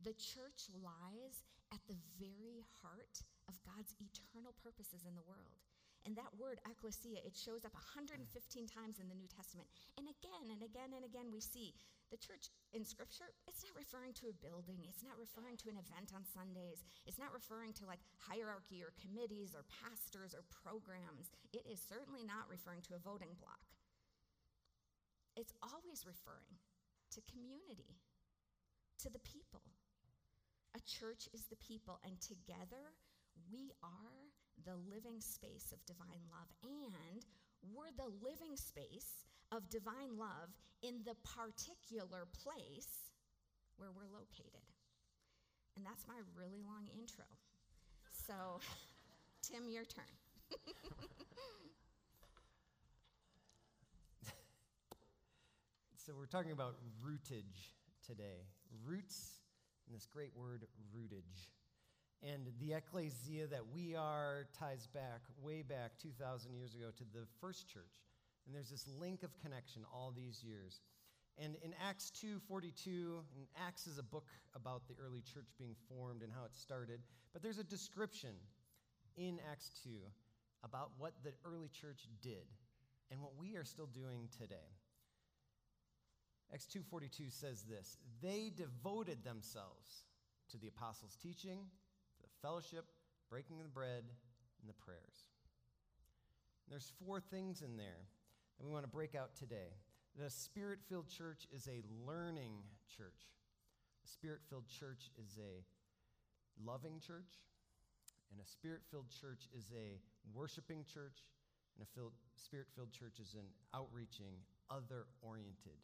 The 0.01 0.15
church 0.15 0.70
lies 0.72 1.44
at 1.74 1.84
the 1.89 2.00
very 2.15 2.63
heart 2.79 3.25
of 3.50 3.60
God's 3.67 3.98
eternal 4.00 4.56
purposes 4.63 5.03
in 5.03 5.17
the 5.17 5.25
world. 5.27 5.66
And 6.08 6.16
that 6.16 6.32
word, 6.40 6.64
ecclesia, 6.64 7.20
it 7.20 7.36
shows 7.36 7.68
up 7.68 7.76
115 7.76 8.24
times 8.72 9.04
in 9.04 9.12
the 9.12 9.20
New 9.20 9.28
Testament. 9.28 9.68
And 10.00 10.08
again 10.08 10.56
and 10.56 10.64
again 10.64 10.96
and 10.96 11.04
again, 11.04 11.36
we 11.36 11.44
see 11.44 11.76
the 12.08 12.16
church 12.16 12.48
in 12.72 12.88
Scripture, 12.88 13.28
it's 13.44 13.68
not 13.68 13.76
referring 13.76 14.16
to 14.24 14.32
a 14.32 14.40
building, 14.40 14.88
it's 14.88 15.04
not 15.04 15.20
referring 15.20 15.60
to 15.60 15.68
an 15.68 15.76
event 15.76 16.16
on 16.16 16.24
Sundays, 16.24 16.88
it's 17.04 17.20
not 17.20 17.36
referring 17.36 17.76
to 17.76 17.84
like 17.84 18.00
hierarchy 18.16 18.80
or 18.80 18.96
committees 18.96 19.52
or 19.52 19.68
pastors 19.68 20.32
or 20.32 20.48
programs. 20.48 21.28
It 21.52 21.68
is 21.68 21.84
certainly 21.84 22.24
not 22.24 22.48
referring 22.48 22.88
to 22.88 22.96
a 22.96 23.04
voting 23.04 23.36
block. 23.44 23.60
It's 25.36 25.52
always 25.60 26.08
referring 26.08 26.56
to 27.20 27.28
community, 27.28 28.00
to 29.04 29.12
the 29.12 29.20
people. 29.28 29.68
A 30.72 30.82
church 30.88 31.28
is 31.36 31.52
the 31.52 31.60
people, 31.60 32.00
and 32.08 32.16
together 32.24 32.96
we 33.52 33.76
are 33.84 34.32
the 34.66 34.76
living 34.90 35.20
space 35.20 35.72
of 35.72 35.86
divine 35.86 36.24
love, 36.32 36.50
and 36.64 37.26
we're 37.74 37.92
the 37.98 38.10
living 38.24 38.56
space 38.56 39.26
of 39.52 39.70
divine 39.70 40.18
love 40.18 40.50
in 40.82 41.02
the 41.06 41.16
particular 41.24 42.28
place 42.44 43.12
where 43.78 43.90
we're 43.92 44.10
located. 44.12 44.66
And 45.76 45.86
that's 45.86 46.08
my 46.08 46.18
really 46.36 46.62
long 46.66 46.88
intro. 46.98 47.26
So, 48.26 48.60
Tim, 49.44 49.70
your 49.70 49.86
turn. 49.86 50.04
so, 55.96 56.14
we're 56.18 56.26
talking 56.26 56.52
about 56.52 56.76
rootage 57.04 57.76
today. 58.06 58.48
Roots, 58.86 59.40
and 59.86 59.96
this 59.96 60.06
great 60.06 60.36
word, 60.36 60.66
rootage. 60.94 61.50
And 62.24 62.47
the 62.59 62.74
ecclesia 62.74 63.47
that 63.47 63.67
we 63.74 63.95
are 63.95 64.47
ties 64.57 64.88
back, 64.88 65.21
way 65.41 65.62
back 65.62 65.97
2,000 66.01 66.53
years 66.53 66.74
ago, 66.74 66.89
to 66.97 67.03
the 67.13 67.27
first 67.39 67.69
church 67.69 68.01
and 68.47 68.55
there's 68.55 68.69
this 68.69 68.88
link 68.97 69.24
of 69.24 69.38
connection 69.39 69.83
all 69.93 70.13
these 70.15 70.41
years. 70.41 70.79
And 71.38 71.55
in 71.62 71.74
Acts 71.88 72.09
2:42, 72.12 73.24
and 73.36 73.47
Acts 73.57 73.86
is 73.86 74.00
a 74.00 74.03
book 74.03 74.27
about 74.55 74.88
the 74.88 74.95
early 74.95 75.21
church 75.21 75.53
being 75.59 75.75
formed 75.88 76.24
and 76.24 76.31
how 76.33 76.45
it 76.45 76.55
started, 76.55 77.03
but 77.33 77.43
there's 77.43 77.59
a 77.59 77.63
description 77.63 78.36
in 79.17 79.39
Acts 79.51 79.69
2 79.83 79.89
about 80.63 80.91
what 80.97 81.13
the 81.24 81.33
early 81.45 81.67
church 81.69 82.07
did 82.21 82.47
and 83.12 83.21
what 83.21 83.36
we 83.36 83.55
are 83.55 83.65
still 83.65 83.86
doing 83.88 84.29
today. 84.39 84.71
Acts 86.51 86.65
2:42 86.67 87.29
says 87.29 87.63
this, 87.63 87.97
they 88.21 88.50
devoted 88.50 89.24
themselves 89.24 90.05
to 90.50 90.57
the 90.57 90.69
apostles' 90.69 91.17
teaching, 91.17 91.69
fellowship, 92.41 92.86
breaking 93.29 93.62
the 93.62 93.70
bread, 93.70 94.03
and 94.62 94.70
the 94.70 94.74
prayers. 94.74 95.25
And 96.65 96.72
there's 96.72 96.91
four 97.06 97.20
things 97.20 97.62
in 97.62 97.77
there 97.77 98.08
that 98.58 98.65
we 98.65 98.72
want 98.72 98.84
to 98.84 98.89
break 98.89 99.15
out 99.15 99.36
today. 99.36 99.75
The 100.20 100.29
spirit 100.29 100.79
filled 100.89 101.10
church 101.10 101.48
is 101.53 101.67
a 101.67 101.84
learning 102.06 102.53
church. 102.96 103.29
A 104.03 104.08
spirit 104.08 104.39
filled 104.50 104.67
church 104.67 105.12
is 105.22 105.38
a 105.38 105.63
loving 106.65 107.00
church, 107.00 107.44
and 108.32 108.41
a 108.41 108.50
spirit 108.50 108.82
filled 108.89 109.10
church 109.10 109.48
is 109.56 109.72
a 109.75 110.00
worshiping 110.34 110.84
church, 110.91 111.24
and 111.77 111.86
a 111.86 112.39
spirit 112.39 112.67
filled 112.75 112.91
church 112.91 113.20
is 113.20 113.36
an 113.36 113.46
outreaching, 113.75 114.34
other 114.72 115.06
oriented 115.22 115.77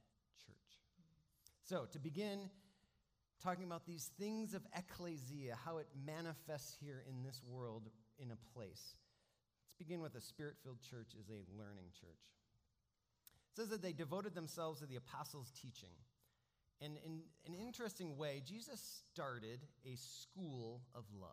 church. 0.44 0.80
So, 1.64 1.86
to 1.92 2.00
begin 2.00 2.50
talking 3.44 3.66
about 3.66 3.86
these 3.86 4.10
things 4.18 4.54
of 4.54 4.62
ecclesia, 4.76 5.58
how 5.66 5.78
it 5.78 5.88
manifests 6.06 6.78
here 6.80 7.04
in 7.10 7.24
this 7.24 7.42
world 7.46 7.90
in 8.18 8.32
a 8.32 8.58
place, 8.58 8.96
let's 9.66 9.78
begin 9.78 10.02
with 10.02 10.16
a 10.16 10.22
spirit 10.22 10.56
filled 10.64 10.82
church 10.82 11.14
is 11.20 11.30
a 11.30 11.44
learning 11.58 11.90
church. 12.00 12.24
It 13.52 13.58
says 13.58 13.70
that 13.70 13.82
they 13.82 13.94
devoted 13.94 14.34
themselves 14.34 14.80
to 14.80 14.86
the 14.86 14.96
apostles' 14.96 15.52
teaching. 15.62 15.94
And 16.82 16.98
in 17.06 17.22
an 17.46 17.54
interesting 17.54 18.18
way, 18.18 18.42
Jesus 18.46 19.04
started 19.14 19.60
a 19.86 19.96
school 19.96 20.82
of 20.96 21.04
love. 21.20 21.30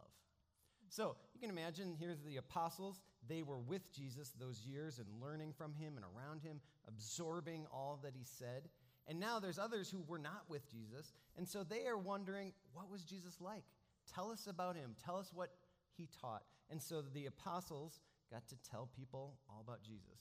So 0.88 1.17
you 1.33 1.40
can 1.40 1.50
imagine 1.50 1.97
here's 1.99 2.21
the 2.23 2.37
apostles. 2.37 3.00
They 3.29 3.43
were 3.43 3.59
with 3.59 3.93
Jesus 3.93 4.33
those 4.38 4.61
years 4.67 4.99
and 4.99 5.07
learning 5.23 5.55
from 5.57 5.73
him 5.73 5.95
and 5.97 6.05
around 6.05 6.43
him, 6.43 6.61
absorbing 6.88 7.67
all 7.73 8.00
that 8.02 8.14
he 8.17 8.25
said. 8.25 8.69
And 9.11 9.19
now 9.19 9.40
there's 9.40 9.59
others 9.59 9.90
who 9.90 10.05
were 10.07 10.21
not 10.21 10.45
with 10.49 10.71
Jesus. 10.71 11.12
And 11.37 11.47
so 11.47 11.64
they 11.64 11.87
are 11.88 11.99
wondering, 11.99 12.52
what 12.73 12.88
was 12.88 13.02
Jesus 13.02 13.40
like? 13.40 13.64
Tell 14.14 14.31
us 14.31 14.47
about 14.47 14.76
him. 14.76 14.95
Tell 15.05 15.17
us 15.17 15.33
what 15.35 15.50
he 15.97 16.09
taught. 16.21 16.45
And 16.71 16.81
so 16.81 17.02
the 17.02 17.26
apostles 17.26 17.99
got 18.31 18.47
to 18.49 18.57
tell 18.71 18.88
people 18.97 19.35
all 19.49 19.64
about 19.67 19.83
Jesus. 19.83 20.21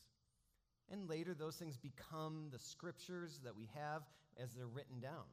And 0.92 1.08
later, 1.08 1.36
those 1.36 1.56
things 1.56 1.78
become 1.78 2.48
the 2.52 2.58
scriptures 2.58 3.40
that 3.44 3.56
we 3.56 3.70
have 3.76 4.02
as 4.42 4.54
they're 4.56 4.66
written 4.66 5.00
down. 5.00 5.30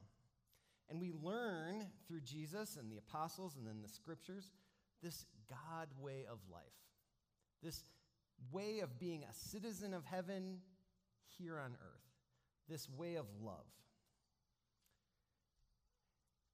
And 0.87 1.01
we 1.01 1.11
learn 1.11 1.87
through 2.07 2.21
Jesus 2.21 2.77
and 2.77 2.91
the 2.91 2.97
apostles 2.97 3.55
and 3.57 3.65
then 3.65 3.81
the 3.81 3.89
scriptures 3.89 4.51
this 5.01 5.25
God 5.49 5.87
way 5.99 6.25
of 6.31 6.37
life, 6.51 6.61
this 7.63 7.81
way 8.51 8.81
of 8.81 8.99
being 8.99 9.23
a 9.23 9.33
citizen 9.33 9.95
of 9.95 10.05
heaven 10.05 10.59
here 11.39 11.57
on 11.57 11.71
earth, 11.71 12.06
this 12.69 12.87
way 12.89 13.15
of 13.15 13.25
love. 13.41 13.65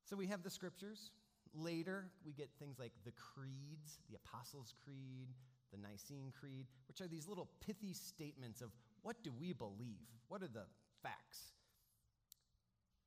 So 0.05 0.15
we 0.15 0.27
have 0.27 0.43
the 0.43 0.49
scriptures. 0.49 1.11
Later, 1.53 2.05
we 2.25 2.33
get 2.33 2.49
things 2.59 2.79
like 2.79 2.91
the 3.05 3.11
creeds, 3.11 3.99
the 4.09 4.15
Apostles' 4.15 4.73
Creed, 4.83 5.27
the 5.71 5.77
Nicene 5.77 6.31
Creed, 6.39 6.67
which 6.87 7.01
are 7.01 7.07
these 7.07 7.27
little 7.27 7.49
pithy 7.65 7.93
statements 7.93 8.61
of 8.61 8.69
what 9.01 9.23
do 9.23 9.31
we 9.39 9.53
believe? 9.53 10.07
What 10.27 10.41
are 10.41 10.47
the 10.47 10.65
facts? 11.01 11.53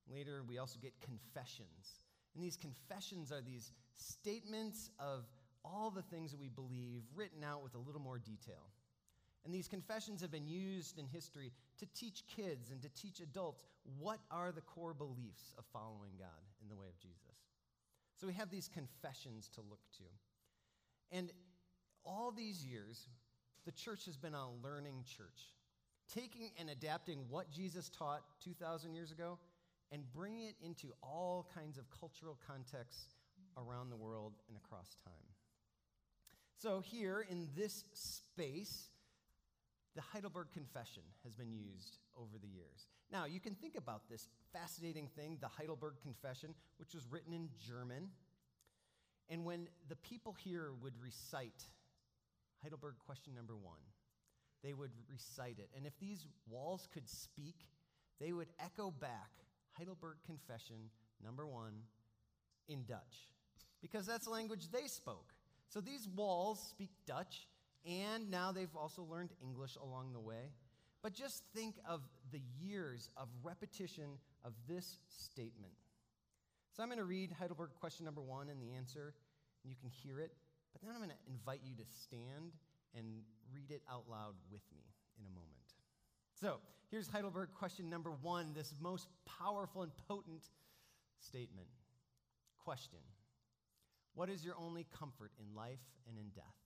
Later, 0.08 0.42
we 0.46 0.58
also 0.58 0.78
get 0.80 0.92
confessions. 1.00 2.04
And 2.34 2.44
these 2.44 2.56
confessions 2.56 3.32
are 3.32 3.40
these 3.40 3.72
statements 3.94 4.90
of 4.98 5.24
all 5.64 5.90
the 5.90 6.02
things 6.02 6.30
that 6.30 6.40
we 6.40 6.48
believe 6.48 7.02
written 7.14 7.42
out 7.42 7.62
with 7.62 7.74
a 7.74 7.78
little 7.78 8.00
more 8.00 8.18
detail. 8.18 8.70
And 9.44 9.54
these 9.54 9.68
confessions 9.68 10.20
have 10.20 10.30
been 10.30 10.46
used 10.46 10.98
in 10.98 11.06
history 11.06 11.52
to 11.78 11.86
teach 11.94 12.24
kids 12.34 12.70
and 12.70 12.80
to 12.82 12.88
teach 12.88 13.20
adults 13.20 13.62
what 13.98 14.18
are 14.30 14.52
the 14.52 14.60
core 14.60 14.94
beliefs 14.94 15.54
of 15.58 15.64
following 15.72 16.12
God 16.18 16.28
in 16.62 16.68
the 16.68 16.76
way 16.76 16.86
of 16.88 16.98
Jesus. 16.98 17.36
So 18.20 18.26
we 18.26 18.32
have 18.34 18.50
these 18.50 18.68
confessions 18.72 19.50
to 19.54 19.60
look 19.60 19.80
to. 19.98 20.04
And 21.12 21.30
all 22.04 22.32
these 22.32 22.64
years, 22.64 23.08
the 23.64 23.72
church 23.72 24.06
has 24.06 24.16
been 24.16 24.34
a 24.34 24.50
learning 24.62 25.04
church, 25.04 25.54
taking 26.12 26.50
and 26.58 26.70
adapting 26.70 27.24
what 27.28 27.50
Jesus 27.50 27.88
taught 27.90 28.22
2,000 28.42 28.94
years 28.94 29.12
ago 29.12 29.38
and 29.92 30.02
bringing 30.12 30.46
it 30.46 30.56
into 30.64 30.92
all 31.02 31.48
kinds 31.54 31.78
of 31.78 31.84
cultural 31.90 32.38
contexts 32.46 33.14
around 33.56 33.90
the 33.90 33.96
world 33.96 34.32
and 34.48 34.56
across 34.56 34.96
time. 35.04 35.12
So, 36.58 36.80
here 36.80 37.26
in 37.28 37.48
this 37.54 37.84
space, 37.92 38.88
the 39.96 40.02
Heidelberg 40.02 40.48
Confession 40.52 41.02
has 41.24 41.34
been 41.34 41.50
used 41.50 41.98
over 42.16 42.38
the 42.40 42.46
years. 42.46 42.86
Now, 43.10 43.24
you 43.24 43.40
can 43.40 43.54
think 43.54 43.76
about 43.76 44.02
this 44.10 44.28
fascinating 44.52 45.08
thing, 45.16 45.38
the 45.40 45.48
Heidelberg 45.48 45.94
Confession, 46.02 46.54
which 46.76 46.94
was 46.94 47.06
written 47.10 47.32
in 47.32 47.48
German. 47.66 48.10
And 49.30 49.44
when 49.44 49.68
the 49.88 49.96
people 49.96 50.36
here 50.44 50.70
would 50.82 50.92
recite 51.02 51.64
Heidelberg 52.62 52.94
question 53.06 53.34
number 53.34 53.56
one, 53.56 53.80
they 54.62 54.74
would 54.74 54.92
recite 55.10 55.58
it. 55.58 55.70
And 55.76 55.86
if 55.86 55.98
these 55.98 56.26
walls 56.48 56.88
could 56.92 57.08
speak, 57.08 57.56
they 58.20 58.32
would 58.32 58.48
echo 58.60 58.90
back 58.90 59.30
Heidelberg 59.78 60.16
Confession 60.26 60.90
number 61.24 61.46
one 61.46 61.72
in 62.68 62.84
Dutch, 62.84 63.32
because 63.80 64.06
that's 64.06 64.26
the 64.26 64.30
language 64.30 64.68
they 64.70 64.88
spoke. 64.88 65.32
So 65.68 65.80
these 65.80 66.08
walls 66.14 66.60
speak 66.70 66.90
Dutch, 67.06 67.46
and 67.86 68.30
now 68.30 68.52
they've 68.52 68.74
also 68.74 69.02
learned 69.02 69.30
English 69.42 69.76
along 69.82 70.12
the 70.12 70.20
way. 70.20 70.50
But 71.02 71.12
just 71.12 71.44
think 71.54 71.76
of 71.88 72.02
the 72.32 72.40
years 72.60 73.10
of 73.16 73.28
repetition 73.42 74.18
of 74.44 74.52
this 74.68 74.98
statement. 75.08 75.72
So 76.72 76.82
I'm 76.82 76.88
going 76.88 76.98
to 76.98 77.04
read 77.04 77.30
Heidelberg 77.38 77.70
question 77.78 78.04
number 78.04 78.20
one 78.20 78.48
and 78.48 78.60
the 78.60 78.74
answer, 78.74 79.14
and 79.62 79.70
you 79.70 79.76
can 79.80 79.88
hear 79.88 80.18
it. 80.18 80.32
But 80.72 80.82
then 80.82 80.90
I'm 80.90 80.98
going 80.98 81.10
to 81.10 81.32
invite 81.32 81.60
you 81.64 81.74
to 81.76 81.84
stand 82.02 82.52
and 82.94 83.06
read 83.54 83.70
it 83.70 83.82
out 83.90 84.04
loud 84.10 84.34
with 84.50 84.62
me 84.74 84.82
in 85.18 85.24
a 85.26 85.30
moment. 85.30 85.46
So 86.34 86.58
here's 86.90 87.08
Heidelberg 87.08 87.50
question 87.54 87.88
number 87.88 88.10
one, 88.20 88.52
this 88.52 88.74
most 88.80 89.08
powerful 89.40 89.82
and 89.82 89.92
potent 90.08 90.50
statement. 91.18 91.68
Question 92.58 92.98
What 94.14 94.28
is 94.28 94.44
your 94.44 94.54
only 94.58 94.86
comfort 94.98 95.30
in 95.38 95.54
life 95.54 95.80
and 96.08 96.18
in 96.18 96.28
death? 96.34 96.65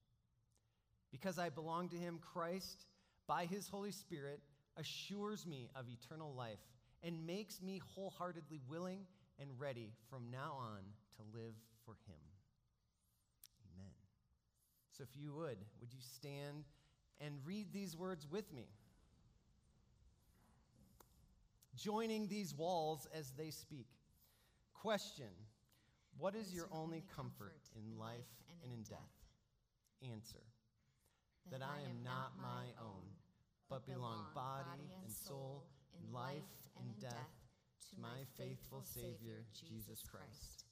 Because 1.11 1.37
I 1.37 1.49
belong 1.49 1.89
to 1.89 1.97
him, 1.97 2.19
Christ, 2.33 2.85
by 3.27 3.45
his 3.45 3.67
Holy 3.67 3.91
Spirit, 3.91 4.39
assures 4.77 5.45
me 5.45 5.69
of 5.75 5.85
eternal 5.89 6.33
life 6.33 6.59
and 7.03 7.25
makes 7.25 7.61
me 7.61 7.81
wholeheartedly 7.93 8.61
willing 8.69 9.01
and 9.39 9.49
ready 9.59 9.91
from 10.09 10.29
now 10.31 10.53
on 10.57 10.79
to 11.17 11.37
live 11.37 11.53
for 11.85 11.95
him. 12.07 12.19
Amen. 13.73 13.91
So, 14.91 15.03
if 15.03 15.09
you 15.19 15.33
would, 15.33 15.57
would 15.79 15.93
you 15.93 15.99
stand 16.01 16.65
and 17.19 17.35
read 17.45 17.73
these 17.73 17.97
words 17.97 18.27
with 18.29 18.51
me? 18.53 18.67
Joining 21.75 22.27
these 22.27 22.53
walls 22.53 23.07
as 23.17 23.31
they 23.31 23.49
speak. 23.49 23.87
Question 24.73 25.31
What 26.17 26.35
is 26.35 26.53
your 26.53 26.67
only 26.71 27.03
comfort 27.15 27.61
in 27.75 27.97
life 27.97 28.29
and 28.49 28.71
in 28.71 28.83
death? 28.83 28.99
Answer 30.11 30.41
That 31.49 31.63
I 31.63 31.81
am 31.89 32.03
not 32.03 32.37
my 32.39 32.69
own, 32.79 33.07
but 33.69 33.87
belong 33.87 34.27
body 34.35 34.85
and 35.01 35.11
soul 35.11 35.65
in 35.97 36.13
life 36.13 36.47
and 36.77 36.87
death 37.01 37.33
to 37.89 37.99
my 37.99 38.23
faithful 38.37 38.83
Savior, 38.83 39.43
Jesus 39.51 40.03
Christ. 40.03 40.65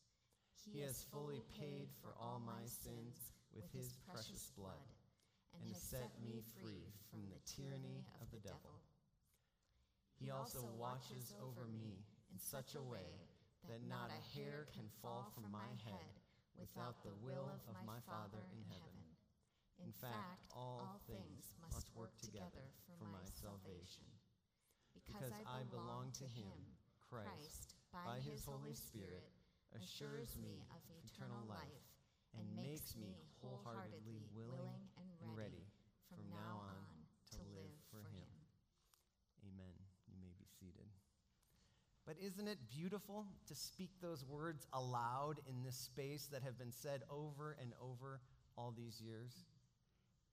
He 0.72 0.80
has 0.82 1.08
fully 1.12 1.42
paid 1.58 1.90
for 2.00 2.14
all 2.20 2.40
my 2.46 2.64
sins 2.68 3.34
with 3.56 3.66
his 3.74 3.98
precious 4.08 4.52
blood 4.56 4.88
and 5.58 5.74
has 5.74 5.82
set 5.82 6.12
me 6.22 6.44
free 6.62 6.86
from 7.10 7.26
the 7.28 7.42
tyranny 7.44 8.06
of 8.22 8.30
the 8.32 8.40
devil. 8.46 8.78
He 10.20 10.30
also 10.30 10.64
watches 10.78 11.34
over 11.42 11.66
me 11.72 12.04
in 12.32 12.38
such 12.40 12.76
a 12.76 12.84
way 12.84 13.08
that 13.68 13.88
not 13.88 14.12
a 14.12 14.22
hair 14.38 14.68
can 14.76 14.86
fall 15.02 15.32
from 15.34 15.52
my 15.52 15.72
head 15.84 16.12
without 16.60 17.02
the 17.04 17.16
will 17.24 17.50
of 17.68 17.76
my 17.88 18.00
Father 18.06 18.44
in 18.52 18.62
heaven. 18.68 18.99
In 19.84 19.92
fact, 19.92 20.46
all 20.52 21.00
things 21.08 21.56
must 21.74 21.90
work 21.96 22.12
together 22.22 22.68
for 22.98 23.06
my 23.10 23.24
salvation. 23.26 24.06
Because 24.94 25.32
I 25.48 25.64
belong 25.72 26.12
to 26.20 26.28
him, 26.28 26.54
Christ, 27.10 27.76
by 27.94 28.20
his 28.20 28.46
Holy 28.46 28.76
Spirit, 28.76 29.26
assures 29.76 30.38
me 30.38 30.62
of 30.70 30.82
eternal 31.06 31.42
life 31.48 31.86
and 32.38 32.46
makes 32.56 32.96
me 32.96 33.16
wholeheartedly 33.42 34.22
willing 34.36 34.76
and 35.22 35.30
ready 35.36 35.66
from 36.10 36.26
now 36.30 36.62
on 36.62 36.86
to 37.32 37.42
live 37.56 37.74
for 37.90 38.04
him. 38.14 38.30
Amen. 39.46 39.76
You 40.10 40.18
may 40.22 40.34
be 40.38 40.46
seated. 40.60 40.90
But 42.06 42.18
isn't 42.22 42.48
it 42.48 42.58
beautiful 42.70 43.26
to 43.48 43.56
speak 43.56 43.92
those 44.02 44.26
words 44.26 44.68
aloud 44.74 45.40
in 45.48 45.64
this 45.64 45.78
space 45.78 46.28
that 46.32 46.44
have 46.44 46.58
been 46.58 46.72
said 46.72 47.02
over 47.10 47.56
and 47.62 47.74
over 47.82 48.22
all 48.58 48.74
these 48.76 49.00
years? 49.02 49.46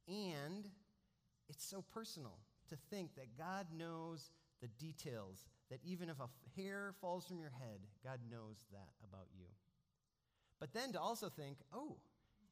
And 0.08 0.68
it's 1.48 1.64
so 1.64 1.82
personal 1.92 2.38
to 2.68 2.76
think 2.90 3.14
that 3.16 3.36
God 3.38 3.66
knows 3.76 4.30
the 4.60 4.68
details, 4.68 5.46
that 5.70 5.80
even 5.84 6.08
if 6.08 6.16
a 6.20 6.28
hair 6.60 6.94
falls 7.00 7.26
from 7.26 7.38
your 7.38 7.50
head, 7.50 7.80
God 8.02 8.20
knows 8.30 8.64
that 8.72 8.94
about 9.04 9.26
you. 9.36 9.46
But 10.58 10.72
then 10.72 10.92
to 10.92 11.00
also 11.00 11.28
think, 11.28 11.58
oh, 11.72 11.96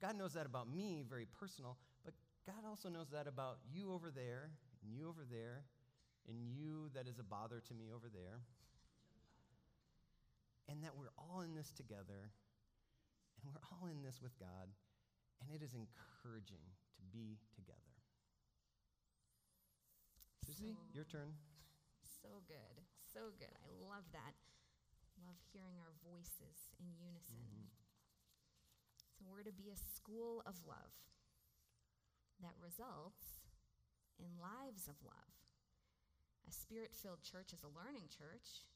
God 0.02 0.18
knows 0.18 0.34
that 0.34 0.46
about 0.46 0.68
me, 0.72 1.04
very 1.08 1.26
personal, 1.40 1.78
but 2.04 2.14
God 2.46 2.68
also 2.68 2.88
knows 2.88 3.08
that 3.10 3.26
about 3.26 3.58
you 3.72 3.92
over 3.92 4.10
there, 4.10 4.50
and 4.82 4.94
you 4.94 5.08
over 5.08 5.24
there, 5.30 5.64
and 6.28 6.36
you 6.46 6.90
that 6.94 7.08
is 7.08 7.18
a 7.18 7.22
bother 7.22 7.62
to 7.68 7.74
me 7.74 7.86
over 7.94 8.08
there. 8.12 8.40
And 10.68 10.82
that 10.82 10.96
we're 10.96 11.12
all 11.16 11.40
in 11.40 11.54
this 11.54 11.70
together, 11.70 12.30
and 13.40 13.52
we're 13.52 13.60
all 13.72 13.88
in 13.88 14.02
this 14.02 14.20
with 14.22 14.38
God, 14.38 14.68
and 15.44 15.52
it 15.52 15.61
is 15.61 15.76
encouraging 15.76 16.64
to 16.96 17.02
be 17.12 17.37
together. 17.52 18.00
Susie, 20.44 20.72
So- 20.72 20.88
your 20.96 21.04
turn. 21.04 21.37
So 22.22 22.40
good. 22.48 22.80
So 23.12 23.30
good. 23.37 23.52
I 23.61 23.68
love 23.85 24.09
that. 24.12 24.33
Love 25.20 25.37
hearing 25.52 25.76
our 25.78 25.92
voices 26.02 26.72
in 26.80 26.88
unison. 26.96 27.44
Mm-hmm. 27.44 27.68
So, 29.20 29.30
we're 29.30 29.44
to 29.44 29.52
be 29.52 29.70
a 29.70 29.76
school 29.76 30.42
of 30.44 30.57
love 30.66 30.92
that 32.42 32.57
results 32.59 33.44
in 34.18 34.40
lives 34.40 34.88
of 34.88 34.96
love. 35.04 35.33
A 36.48 36.52
spirit 36.52 36.96
filled 36.96 37.22
church 37.22 37.52
is 37.52 37.62
a 37.62 37.70
learning 37.72 38.11
church, 38.11 38.66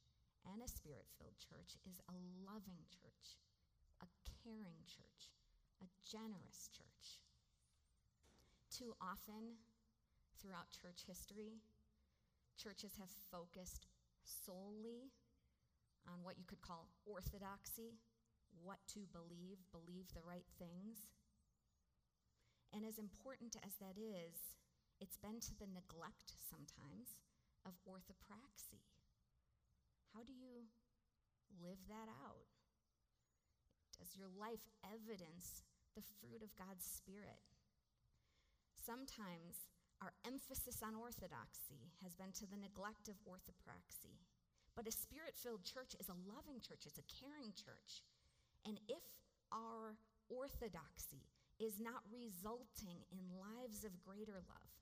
and 0.46 0.62
a 0.62 0.68
spirit 0.70 1.04
filled 1.18 1.36
church 1.36 1.76
is 1.84 2.00
a 2.08 2.16
loving 2.46 2.86
church, 2.88 3.36
a 4.00 4.08
caring 4.44 4.80
church, 4.86 5.34
a 5.82 5.88
generous 6.06 6.70
church. 6.72 7.18
Too 8.70 8.94
often 9.00 9.58
throughout 10.38 10.70
church 10.70 11.06
history, 11.06 11.58
churches 12.58 12.94
have 12.98 13.10
focused 13.30 13.86
solely 14.22 15.10
on 16.06 16.22
what 16.22 16.38
you 16.38 16.44
could 16.44 16.62
call 16.62 16.88
orthodoxy, 17.06 17.98
what 18.62 18.78
to 18.94 19.06
believe, 19.12 19.58
believe 19.70 20.10
the 20.14 20.24
right 20.24 20.46
things. 20.58 21.10
And 22.74 22.84
as 22.84 22.98
important 22.98 23.56
as 23.64 23.78
that 23.80 23.96
is, 23.96 24.58
it's 25.00 25.16
been 25.16 25.40
to 25.40 25.54
the 25.56 25.70
neglect 25.70 26.34
sometimes 26.36 27.16
of 27.64 27.78
orthopraxy. 27.86 28.82
How 30.12 30.26
do 30.26 30.32
you 30.32 30.66
live 31.62 31.78
that 31.88 32.10
out? 32.10 32.57
Does 33.98 34.14
your 34.14 34.30
life 34.38 34.62
evidence 34.86 35.66
the 35.94 36.06
fruit 36.22 36.42
of 36.42 36.54
God's 36.54 36.86
Spirit? 36.86 37.42
Sometimes 38.78 39.68
our 40.00 40.14
emphasis 40.24 40.78
on 40.80 40.94
orthodoxy 40.94 41.90
has 42.02 42.14
been 42.14 42.30
to 42.38 42.46
the 42.46 42.56
neglect 42.56 43.10
of 43.10 43.18
orthopraxy. 43.26 44.22
But 44.78 44.86
a 44.86 44.94
spirit 44.94 45.34
filled 45.34 45.66
church 45.66 45.98
is 45.98 46.06
a 46.06 46.22
loving 46.30 46.62
church, 46.62 46.86
it's 46.86 47.02
a 47.02 47.12
caring 47.18 47.50
church. 47.58 48.06
And 48.62 48.78
if 48.86 49.02
our 49.50 49.98
orthodoxy 50.30 51.26
is 51.58 51.82
not 51.82 52.06
resulting 52.14 53.02
in 53.10 53.42
lives 53.42 53.82
of 53.82 53.98
greater 54.06 54.38
love, 54.38 54.72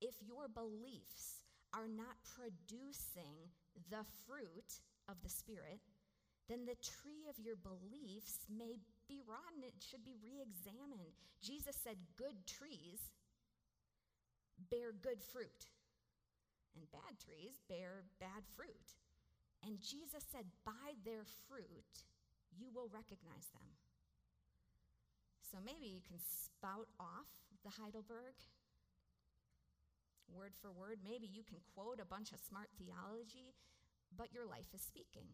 if 0.00 0.16
your 0.24 0.48
beliefs 0.48 1.44
are 1.76 1.88
not 1.88 2.16
producing 2.24 3.52
the 3.92 4.08
fruit 4.24 4.80
of 5.08 5.20
the 5.20 5.28
Spirit, 5.28 5.84
then 6.48 6.64
the 6.64 6.80
tree 6.80 7.28
of 7.28 7.36
your 7.38 7.56
beliefs 7.60 8.48
may 8.48 8.80
be 9.06 9.20
rotten. 9.28 9.60
It 9.60 9.76
should 9.84 10.04
be 10.04 10.16
re 10.24 10.40
examined. 10.40 11.12
Jesus 11.44 11.76
said, 11.84 11.96
Good 12.16 12.46
trees 12.48 13.00
bear 14.70 14.90
good 14.90 15.22
fruit, 15.22 15.70
and 16.74 16.90
bad 16.90 17.14
trees 17.22 17.60
bear 17.68 18.02
bad 18.18 18.42
fruit. 18.56 18.96
And 19.62 19.78
Jesus 19.80 20.24
said, 20.32 20.48
By 20.64 20.96
their 21.04 21.28
fruit, 21.46 21.94
you 22.56 22.72
will 22.74 22.88
recognize 22.88 23.46
them. 23.52 23.68
So 25.52 25.58
maybe 25.64 25.86
you 25.88 26.00
can 26.04 26.20
spout 26.20 26.88
off 27.00 27.28
the 27.64 27.72
Heidelberg 27.76 28.36
word 30.28 30.52
for 30.60 30.70
word. 30.72 31.00
Maybe 31.04 31.26
you 31.26 31.42
can 31.42 31.58
quote 31.74 32.00
a 32.00 32.08
bunch 32.08 32.32
of 32.32 32.40
smart 32.40 32.68
theology, 32.76 33.56
but 34.16 34.32
your 34.32 34.44
life 34.44 34.68
is 34.74 34.82
speaking. 34.82 35.24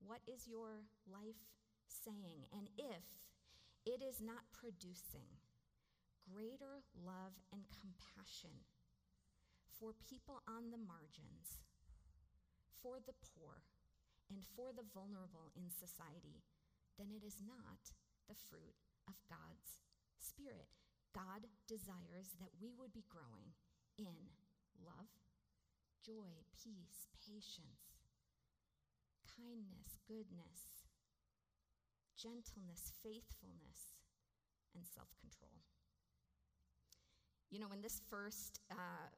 What 0.00 0.20
is 0.26 0.46
your 0.46 0.86
life 1.06 1.42
saying? 1.86 2.46
And 2.52 2.68
if 2.78 3.04
it 3.84 4.02
is 4.02 4.20
not 4.20 4.48
producing 4.52 5.28
greater 6.28 6.84
love 6.94 7.34
and 7.52 7.64
compassion 7.72 8.66
for 9.78 9.94
people 10.08 10.42
on 10.46 10.70
the 10.70 10.80
margins, 10.80 11.62
for 12.82 12.98
the 13.00 13.16
poor, 13.34 13.64
and 14.28 14.44
for 14.54 14.76
the 14.76 14.84
vulnerable 14.92 15.48
in 15.56 15.72
society, 15.72 16.44
then 17.00 17.08
it 17.08 17.24
is 17.24 17.40
not 17.40 17.96
the 18.28 18.36
fruit 18.36 18.76
of 19.08 19.16
God's 19.30 19.80
Spirit. 20.20 20.68
God 21.16 21.48
desires 21.64 22.36
that 22.36 22.52
we 22.60 22.76
would 22.76 22.92
be 22.92 23.08
growing 23.08 23.56
in 23.96 24.28
love, 24.84 25.08
joy, 26.04 26.44
peace, 26.52 27.08
patience, 27.16 28.07
kindness, 29.38 30.02
goodness, 30.10 30.90
gentleness, 32.18 32.90
faithfulness, 33.02 33.94
and 34.74 34.82
self 34.82 35.08
control. 35.22 35.62
You 37.50 37.60
know, 37.60 37.70
when 37.70 37.80
this 37.80 38.02
first, 38.10 38.60
uh, 38.70 39.08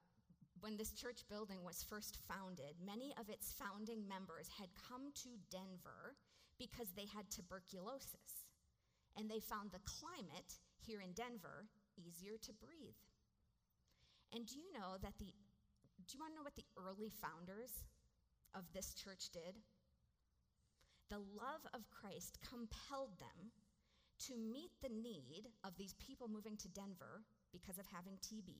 when 0.60 0.76
this 0.76 0.92
church 0.92 1.24
building 1.28 1.64
was 1.64 1.82
first 1.82 2.18
founded, 2.28 2.76
many 2.84 3.14
of 3.18 3.28
its 3.28 3.56
founding 3.56 4.06
members 4.06 4.46
had 4.60 4.68
come 4.76 5.10
to 5.24 5.30
Denver 5.50 6.14
because 6.58 6.92
they 6.94 7.08
had 7.08 7.24
tuberculosis. 7.30 8.44
And 9.16 9.28
they 9.28 9.40
found 9.40 9.72
the 9.72 9.82
climate 9.88 10.60
here 10.78 11.00
in 11.00 11.12
Denver 11.16 11.66
easier 11.98 12.38
to 12.46 12.52
breathe. 12.52 13.00
And 14.32 14.46
do 14.46 14.54
you 14.54 14.70
know 14.70 14.94
that 15.02 15.18
the, 15.18 15.34
do 16.06 16.10
you 16.14 16.20
want 16.20 16.32
to 16.32 16.38
know 16.38 16.46
what 16.46 16.54
the 16.54 16.68
early 16.78 17.10
founders 17.10 17.82
of 18.54 18.62
this 18.72 18.94
church 18.94 19.30
did? 19.32 19.58
The 21.10 21.18
love 21.18 21.66
of 21.74 21.90
Christ 21.90 22.38
compelled 22.46 23.18
them 23.18 23.50
to 24.30 24.38
meet 24.38 24.70
the 24.80 24.94
need 24.94 25.50
of 25.64 25.76
these 25.76 25.94
people 25.98 26.30
moving 26.30 26.56
to 26.58 26.68
Denver 26.70 27.26
because 27.52 27.78
of 27.78 27.86
having 27.90 28.14
TB. 28.22 28.54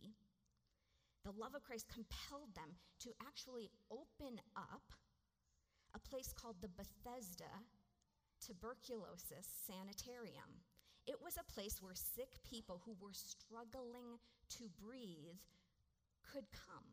The 1.22 1.36
love 1.38 1.54
of 1.54 1.62
Christ 1.62 1.86
compelled 1.86 2.50
them 2.58 2.74
to 3.06 3.10
actually 3.22 3.70
open 3.90 4.40
up 4.56 4.82
a 5.94 6.00
place 6.00 6.34
called 6.34 6.56
the 6.60 6.74
Bethesda 6.74 7.50
Tuberculosis 8.42 9.46
Sanitarium. 9.66 10.64
It 11.06 11.22
was 11.22 11.36
a 11.38 11.52
place 11.52 11.78
where 11.80 11.94
sick 11.94 12.34
people 12.42 12.82
who 12.84 12.96
were 12.98 13.14
struggling 13.14 14.18
to 14.58 14.64
breathe 14.80 15.38
could 16.32 16.50
come 16.50 16.88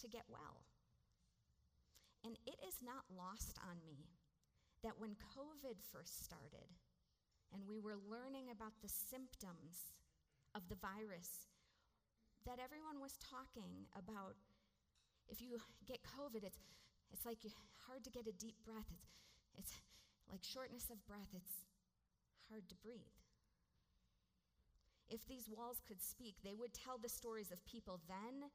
to 0.00 0.08
get 0.08 0.24
well. 0.28 0.64
And 2.24 2.38
it 2.46 2.58
is 2.66 2.78
not 2.80 3.04
lost 3.10 3.58
on 3.68 3.76
me 3.84 4.06
that 4.82 4.98
when 4.98 5.14
COVID 5.38 5.78
first 5.90 6.24
started 6.24 6.68
and 7.54 7.62
we 7.66 7.78
were 7.78 7.96
learning 7.96 8.50
about 8.50 8.74
the 8.82 8.90
symptoms 8.90 9.94
of 10.54 10.68
the 10.68 10.78
virus, 10.78 11.48
that 12.44 12.58
everyone 12.58 12.98
was 12.98 13.14
talking 13.22 13.86
about 13.94 14.34
if 15.30 15.40
you 15.40 15.56
get 15.86 16.02
COVID, 16.02 16.42
it's, 16.42 16.58
it's 17.12 17.24
like 17.24 17.38
hard 17.86 18.04
to 18.04 18.10
get 18.10 18.26
a 18.26 18.34
deep 18.34 18.58
breath. 18.66 18.90
It's, 19.56 19.70
it's 19.70 20.30
like 20.30 20.42
shortness 20.42 20.90
of 20.90 21.04
breath. 21.06 21.30
It's 21.32 21.64
hard 22.50 22.68
to 22.68 22.74
breathe. 22.82 23.16
If 25.08 25.24
these 25.28 25.48
walls 25.48 25.80
could 25.86 26.02
speak, 26.02 26.36
they 26.42 26.56
would 26.56 26.72
tell 26.72 26.98
the 26.98 27.08
stories 27.08 27.52
of 27.52 27.64
people 27.64 28.00
then 28.08 28.50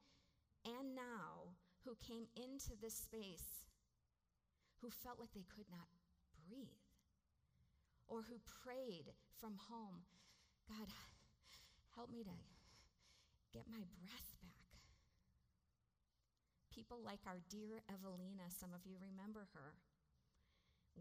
and 0.66 0.94
now 0.94 1.54
who 1.84 1.94
came 2.02 2.26
into 2.36 2.74
this 2.80 2.94
space 2.94 3.66
who 4.82 4.90
felt 4.90 5.18
like 5.18 5.32
they 5.34 5.46
could 5.48 5.70
not 5.70 5.86
breathe, 6.48 6.80
or 8.08 8.24
who 8.24 8.40
prayed 8.64 9.12
from 9.40 9.54
home, 9.68 10.00
God, 10.68 10.88
help 11.94 12.10
me 12.10 12.24
to 12.24 12.36
get 13.52 13.68
my 13.68 13.84
breath 14.00 14.30
back. 14.40 14.68
People 16.72 17.00
like 17.04 17.20
our 17.26 17.40
dear 17.50 17.84
Evelina, 17.92 18.48
some 18.48 18.72
of 18.72 18.80
you 18.88 18.96
remember 18.96 19.48
her. 19.52 19.76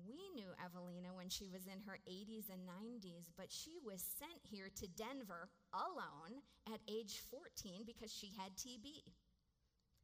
We 0.05 0.29
knew 0.35 0.53
Evelina 0.61 1.15
when 1.15 1.29
she 1.29 1.49
was 1.49 1.65
in 1.65 1.81
her 1.89 1.97
80s 2.05 2.49
and 2.53 2.69
90s, 2.69 3.33
but 3.35 3.49
she 3.49 3.79
was 3.81 4.03
sent 4.19 4.37
here 4.43 4.69
to 4.69 4.87
Denver 4.93 5.49
alone 5.73 6.43
at 6.69 6.81
age 6.85 7.21
14 7.31 7.81
because 7.85 8.13
she 8.13 8.29
had 8.37 8.53
TB. 8.57 9.01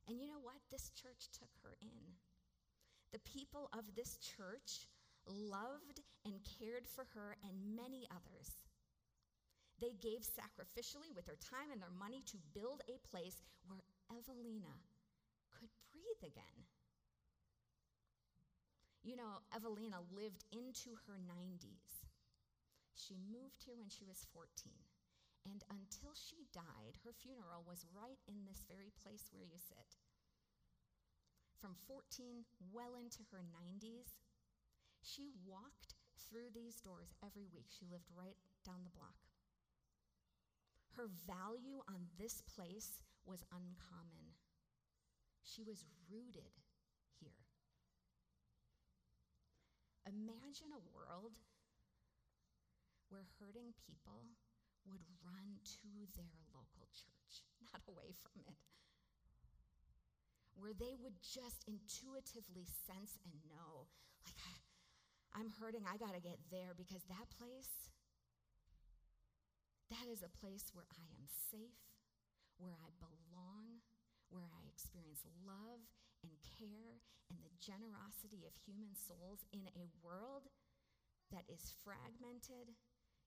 And 0.08 0.20
you 0.20 0.28
know 0.28 0.42
what? 0.42 0.58
This 0.72 0.90
church 0.98 1.30
took 1.38 1.52
her 1.64 1.78
in. 1.82 2.18
The 3.14 3.22
people 3.22 3.70
of 3.78 3.86
this 3.96 4.18
church 4.18 4.90
loved 5.28 6.02
and 6.26 6.40
cared 6.60 6.88
for 6.88 7.06
her 7.16 7.38
and 7.44 7.76
many 7.76 8.08
others. 8.12 8.58
They 9.80 9.96
gave 10.00 10.24
sacrificially 10.24 11.12
with 11.16 11.26
their 11.26 11.40
time 11.42 11.72
and 11.72 11.82
their 11.82 11.94
money 11.94 12.24
to 12.32 12.38
build 12.54 12.82
a 12.88 13.02
place 13.10 13.44
where 13.68 13.84
Evelina 14.12 14.80
could 15.52 15.72
breathe 15.92 16.24
again. 16.24 16.68
You 19.04 19.20
know, 19.20 19.44
Evelina 19.52 20.00
lived 20.16 20.48
into 20.56 20.96
her 21.04 21.20
90s. 21.20 22.08
She 22.96 23.20
moved 23.20 23.60
here 23.68 23.76
when 23.76 23.92
she 23.92 24.08
was 24.08 24.24
14. 24.32 24.48
And 25.44 25.60
until 25.68 26.16
she 26.16 26.48
died, 26.56 27.04
her 27.04 27.12
funeral 27.12 27.68
was 27.68 27.84
right 27.92 28.24
in 28.32 28.48
this 28.48 28.64
very 28.64 28.96
place 29.04 29.28
where 29.36 29.44
you 29.44 29.60
sit. 29.60 30.00
From 31.60 31.76
14 31.92 32.48
well 32.72 32.96
into 32.96 33.28
her 33.36 33.44
90s, 33.44 34.16
she 35.04 35.28
walked 35.44 36.00
through 36.16 36.50
these 36.56 36.80
doors 36.80 37.12
every 37.20 37.46
week. 37.52 37.68
She 37.68 37.86
lived 37.86 38.08
right 38.16 38.40
down 38.64 38.88
the 38.88 38.96
block. 38.96 39.20
Her 40.96 41.12
value 41.28 41.84
on 41.92 42.08
this 42.18 42.42
place 42.48 43.04
was 43.28 43.44
uncommon. 43.52 44.34
She 45.44 45.64
was 45.64 45.84
rooted 46.08 46.56
here. 47.20 47.44
Imagine 50.08 50.72
a 50.72 50.88
world 50.96 51.40
where 53.10 53.28
hurting 53.40 53.76
people 53.84 54.32
would 54.88 55.04
run 55.24 55.60
to 55.64 55.92
their 56.16 56.34
local 56.56 56.88
church, 56.96 57.44
not 57.72 57.84
away 57.88 58.16
from 58.24 58.44
it. 58.48 58.60
Where 60.56 60.74
they 60.74 60.96
would 61.00 61.20
just 61.20 61.66
intuitively 61.68 62.68
sense 62.86 63.18
and 63.26 63.36
know, 63.50 63.88
like, 64.46 64.63
I'm 65.34 65.50
hurting, 65.58 65.82
I 65.90 65.98
got 65.98 66.14
to 66.14 66.22
get 66.22 66.38
there 66.54 66.78
because 66.78 67.02
that 67.10 67.26
place, 67.42 67.90
that 69.90 70.06
is 70.06 70.22
a 70.22 70.30
place 70.30 70.70
where 70.74 70.86
I 70.94 71.06
am 71.18 71.26
safe, 71.26 71.82
where 72.62 72.78
I 72.78 72.90
belong, 73.02 73.82
where 74.30 74.50
I 74.54 74.70
experience 74.70 75.26
love 75.42 75.82
and 76.22 76.34
care 76.58 77.02
and 77.34 77.42
the 77.42 77.58
generosity 77.58 78.46
of 78.46 78.54
human 78.62 78.94
souls 78.94 79.42
in 79.50 79.66
a 79.74 79.90
world 80.06 80.50
that 81.34 81.50
is 81.50 81.74
fragmented 81.82 82.78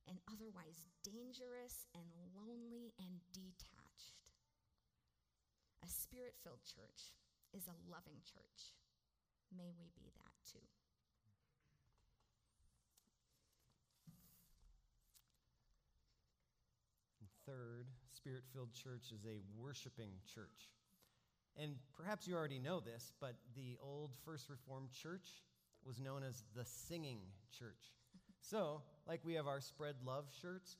and 0.06 0.22
otherwise 0.30 0.86
dangerous 1.02 1.90
and 1.90 2.06
lonely 2.30 2.94
and 3.02 3.18
detached. 3.34 4.30
A 5.82 5.90
spirit 5.90 6.38
filled 6.42 6.62
church 6.62 7.10
is 7.50 7.66
a 7.66 7.78
loving 7.90 8.22
church. 8.22 8.74
May 9.50 9.74
we 9.74 9.90
be 9.98 10.14
that 10.14 10.34
too. 10.46 10.75
Third, 17.46 17.86
spirit 18.12 18.42
filled 18.52 18.72
church 18.74 19.12
is 19.14 19.24
a 19.24 19.40
worshiping 19.56 20.10
church. 20.32 20.70
And 21.56 21.76
perhaps 21.96 22.26
you 22.26 22.34
already 22.34 22.58
know 22.58 22.80
this, 22.80 23.12
but 23.20 23.36
the 23.54 23.78
old 23.82 24.10
First 24.24 24.50
Reformed 24.50 24.90
church 24.90 25.26
was 25.84 26.00
known 26.00 26.22
as 26.22 26.42
the 26.54 26.64
singing 26.64 27.20
church. 27.56 27.94
So, 28.40 28.82
like 29.06 29.20
we 29.24 29.34
have 29.34 29.46
our 29.46 29.60
spread 29.60 29.94
love 30.04 30.26
shirts, 30.42 30.76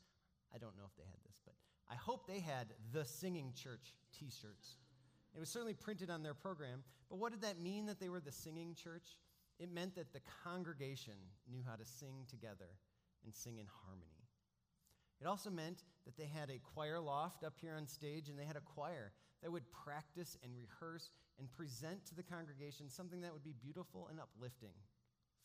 I 0.55 0.59
don't 0.59 0.77
know 0.77 0.85
if 0.87 0.97
they 0.97 1.05
had 1.05 1.19
this, 1.27 1.41
but 1.45 1.55
I 1.91 1.95
hope 1.95 2.27
they 2.27 2.41
had 2.41 2.67
the 2.93 3.05
singing 3.05 3.53
church 3.55 3.95
t 4.13 4.27
shirts. 4.31 4.77
It 5.35 5.41
was 5.41 5.49
certainly 5.49 5.75
printed 5.75 6.11
on 6.11 6.23
their 6.23 6.35
program, 6.35 6.83
but 7.09 7.19
what 7.19 7.33
did 7.33 7.43
that 7.43 7.61
mean 7.61 7.87
that 7.87 8.01
they 8.01 8.09
were 8.09 8.21
the 8.21 8.33
singing 8.33 8.75
church? 8.75 9.19
It 9.59 9.73
meant 9.73 9.95
that 9.95 10.13
the 10.13 10.21
congregation 10.45 11.15
knew 11.51 11.63
how 11.67 11.77
to 11.77 11.85
sing 11.85 12.27
together 12.29 12.77
and 13.25 13.35
sing 13.35 13.59
in 13.59 13.67
harmony. 13.85 14.16
It 15.21 15.27
also 15.27 15.51
meant 15.51 15.83
that 16.05 16.17
they 16.17 16.27
had 16.27 16.51
a 16.51 16.61
choir 16.75 17.01
loft 17.01 17.43
up 17.45 17.55
here 17.61 17.75
on 17.77 17.87
stage 17.87 18.29
and 18.29 18.39
they 18.39 18.45
had 18.45 18.57
a 18.57 18.61
choir 18.61 19.13
that 19.43 19.51
would 19.51 19.71
practice 19.73 20.37
and 20.43 20.53
rehearse 20.55 21.11
and 21.39 21.51
present 21.51 22.05
to 22.07 22.15
the 22.15 22.23
congregation 22.23 22.89
something 22.89 23.21
that 23.23 23.33
would 23.33 23.45
be 23.45 23.55
beautiful 23.63 24.09
and 24.11 24.21
uplifting 24.21 24.75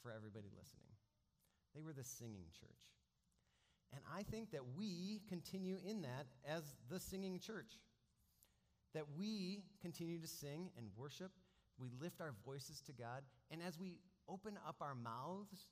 for 0.02 0.12
everybody 0.12 0.48
listening. 0.58 0.92
They 1.76 1.82
were 1.82 1.94
the 1.94 2.04
singing 2.04 2.46
church. 2.60 2.70
And 3.94 4.02
I 4.14 4.24
think 4.24 4.52
that 4.52 4.64
we 4.78 5.22
continue 5.28 5.78
in 5.88 6.02
that 6.02 6.28
as 6.48 6.64
the 6.90 7.00
singing 7.00 7.40
church. 7.40 7.74
That 8.94 9.06
we 9.18 9.64
continue 9.82 10.20
to 10.20 10.28
sing 10.28 10.70
and 10.78 10.88
worship, 10.98 11.32
we 11.78 11.90
lift 12.02 12.22
our 12.22 12.34
voices 12.46 12.82
to 12.82 12.94
God, 12.94 13.24
and 13.50 13.62
as 13.66 13.80
we 13.80 14.00
open 14.28 14.58
up 14.68 14.78
our 14.82 14.96
mouths 14.96 15.68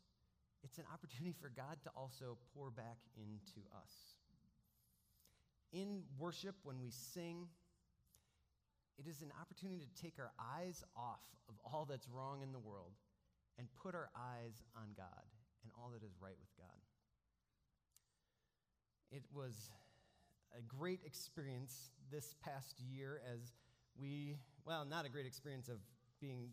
it's 0.64 0.78
an 0.78 0.86
opportunity 0.94 1.36
for 1.40 1.52
God 1.56 1.78
to 1.84 1.90
also 1.96 2.38
pour 2.54 2.70
back 2.72 2.98
into 3.16 3.66
us. 3.76 3.94
In 5.72 6.04
worship, 6.18 6.56
when 6.64 6.80
we 6.82 6.90
sing, 6.90 7.48
it 8.98 9.08
is 9.08 9.22
an 9.22 9.32
opportunity 9.40 9.86
to 9.86 10.02
take 10.02 10.16
our 10.20 10.32
eyes 10.40 10.84
off 10.96 11.24
of 11.48 11.56
all 11.64 11.86
that's 11.90 12.08
wrong 12.10 12.42
in 12.42 12.52
the 12.52 12.60
world 12.60 12.94
and 13.58 13.68
put 13.82 13.96
our 13.96 14.10
eyes 14.16 14.64
on 14.76 14.90
God 14.98 15.28
and 15.64 15.72
all 15.78 15.92
that 15.92 16.04
is 16.04 16.16
right 16.20 16.36
with 16.40 16.50
God. 16.58 16.80
It 19.12 19.24
was 19.34 19.72
a 20.58 20.62
great 20.62 21.00
experience 21.06 21.92
this 22.12 22.36
past 22.44 22.80
year 22.80 23.22
as 23.32 23.54
we, 24.00 24.36
well, 24.66 24.86
not 24.86 25.06
a 25.06 25.10
great 25.10 25.26
experience 25.26 25.70
of 25.70 25.78
being 26.20 26.50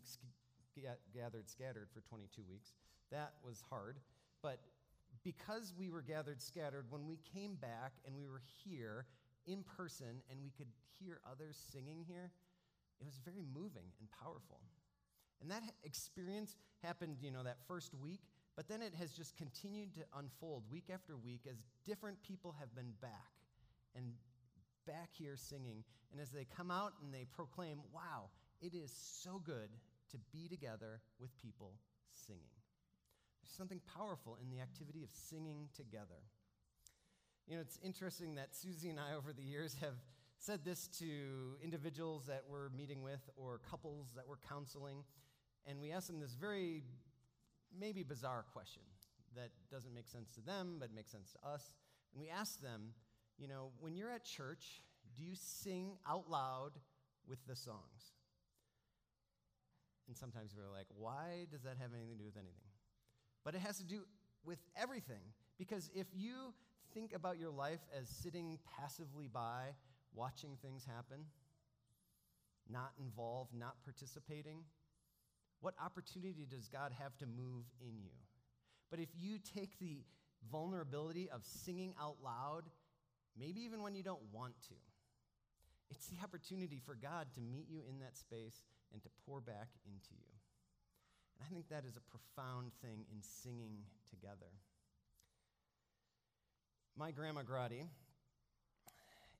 gathered 1.15 1.49
scattered 1.49 1.89
for 1.93 2.01
22 2.03 2.43
weeks, 2.49 2.71
that 3.11 3.35
was 3.45 3.63
hard. 3.71 3.97
But 4.43 4.61
because 5.23 5.73
we 5.79 5.89
were 5.89 6.03
gathered 6.03 6.41
scattered, 6.41 6.87
when 6.91 7.07
we 7.07 7.19
came 7.35 7.55
back 7.57 7.93
and 8.05 8.15
we 8.17 8.27
were 8.27 8.43
here 8.65 9.07
in 9.47 9.65
person 9.77 10.23
and 10.31 10.41
we 10.43 10.51
could 10.51 10.69
hear 10.99 11.21
others 11.31 11.57
singing 11.73 12.05
here, 12.07 12.31
it 13.01 13.05
was 13.05 13.19
very 13.25 13.45
moving 13.55 13.91
and 14.01 14.09
powerful. 14.23 14.61
And 15.41 15.51
that 15.51 15.63
experience 15.85 16.57
happened, 16.83 17.17
you 17.21 17.31
know, 17.31 17.43
that 17.43 17.59
first 17.69 17.93
week, 17.95 18.21
but 18.57 18.69
then 18.69 18.81
it 18.81 18.95
has 18.95 19.13
just 19.13 19.37
continued 19.37 19.93
to 19.95 20.01
unfold 20.19 20.63
week 20.71 20.91
after 20.93 21.17
week 21.17 21.43
as 21.51 21.57
different 21.85 22.23
people 22.23 22.55
have 22.59 22.75
been 22.75 22.93
back 23.03 23.33
and 23.95 24.05
back 24.87 25.11
here 25.13 25.37
singing. 25.37 25.85
And 26.13 26.21
as 26.21 26.31
they 26.31 26.47
come 26.57 26.71
out 26.71 26.93
and 27.03 27.13
they 27.13 27.27
proclaim, 27.35 27.81
wow, 27.93 28.31
it 28.63 28.75
is 28.75 28.93
so 28.95 29.43
good 29.45 29.69
to 30.11 30.19
be 30.33 30.49
together 30.49 31.01
with 31.21 31.37
people 31.37 31.73
singing. 32.13 32.56
Something 33.47 33.81
powerful 33.97 34.37
in 34.43 34.51
the 34.51 34.61
activity 34.61 35.03
of 35.03 35.11
singing 35.11 35.69
together. 35.75 36.21
You 37.47 37.55
know, 37.55 37.61
it's 37.61 37.79
interesting 37.83 38.35
that 38.35 38.55
Susie 38.55 38.91
and 38.91 38.99
I, 38.99 39.15
over 39.15 39.33
the 39.33 39.43
years, 39.43 39.77
have 39.81 39.95
said 40.39 40.65
this 40.65 40.89
to 40.99 41.57
individuals 41.63 42.27
that 42.27 42.43
we're 42.49 42.69
meeting 42.71 43.03
with 43.03 43.31
or 43.37 43.61
couples 43.71 44.09
that 44.17 44.27
we're 44.29 44.39
counseling, 44.49 45.05
and 45.65 45.81
we 45.81 45.93
ask 45.93 46.09
them 46.09 46.21
this 46.21 46.35
very, 46.35 46.83
maybe 47.79 48.03
bizarre 48.03 48.45
question 48.53 48.83
that 49.37 49.51
doesn't 49.71 49.95
make 49.95 50.09
sense 50.09 50.33
to 50.33 50.41
them, 50.41 50.77
but 50.81 50.95
makes 50.95 51.11
sense 51.11 51.33
to 51.33 51.49
us. 51.49 51.71
And 52.13 52.21
we 52.21 52.29
ask 52.29 52.61
them, 52.61 52.95
you 53.39 53.49
know, 53.49 53.71
when 53.81 53.95
you're 53.95 54.11
at 54.11 54.25
church, 54.25 54.83
do 55.17 55.23
you 55.23 55.35
sing 55.35 55.93
out 56.09 56.29
loud 56.29 56.73
with 57.29 57.39
the 57.47 57.55
songs? 57.55 58.13
And 60.09 60.17
sometimes 60.17 60.55
we're 60.57 60.73
like, 60.73 60.87
why 60.97 61.47
does 61.51 61.63
that 61.63 61.77
have 61.81 61.91
anything 61.93 62.17
to 62.17 62.19
do 62.19 62.25
with 62.25 62.37
anything? 62.37 62.66
But 63.47 63.55
it 63.55 63.61
has 63.61 63.79
to 63.79 63.85
do 63.85 64.01
with 64.45 64.59
everything. 64.77 65.23
Because 65.57 65.89
if 65.95 66.09
you 66.13 66.53
think 66.93 67.15
about 67.15 67.39
your 67.39 67.53
life 67.53 67.79
as 67.97 68.09
sitting 68.09 68.59
passively 68.77 69.29
by, 69.33 69.69
watching 70.17 70.57
things 70.61 70.85
happen, 70.85 71.25
not 72.69 72.91
involved, 73.01 73.55
not 73.55 73.77
participating, 73.85 74.65
what 75.61 75.75
opportunity 75.83 76.45
does 76.51 76.69
God 76.69 76.91
have 77.01 77.17
to 77.19 77.27
move 77.27 77.65
in 77.81 77.97
you? 78.03 78.11
But 78.91 78.99
if 78.99 79.11
you 79.17 79.39
take 79.39 79.79
the 79.79 80.03
vulnerability 80.51 81.31
of 81.31 81.43
singing 81.45 81.95
out 82.03 82.17
loud, 82.25 82.63
maybe 83.39 83.61
even 83.61 83.81
when 83.81 83.95
you 83.95 84.03
don't 84.03 84.23
want 84.33 84.55
to, 84.69 84.75
it's 85.89 86.09
the 86.09 86.17
opportunity 86.21 86.81
for 86.85 86.97
God 86.97 87.29
to 87.35 87.41
meet 87.41 87.67
you 87.71 87.83
in 87.89 88.01
that 88.01 88.17
space 88.17 88.65
and 88.93 89.01
to 89.05 89.09
pour 89.25 89.41
back 89.41 89.69
into 89.87 90.11
you. 90.11 90.36
And 91.39 91.47
I 91.47 91.53
think 91.53 91.69
that 91.69 91.85
is 91.85 91.97
a 91.97 92.01
profound 92.01 92.73
thing 92.83 93.05
in 93.13 93.21
singing 93.21 93.79
together. 94.09 94.51
My 96.97 97.11
grandma 97.11 97.43
Grady 97.43 97.85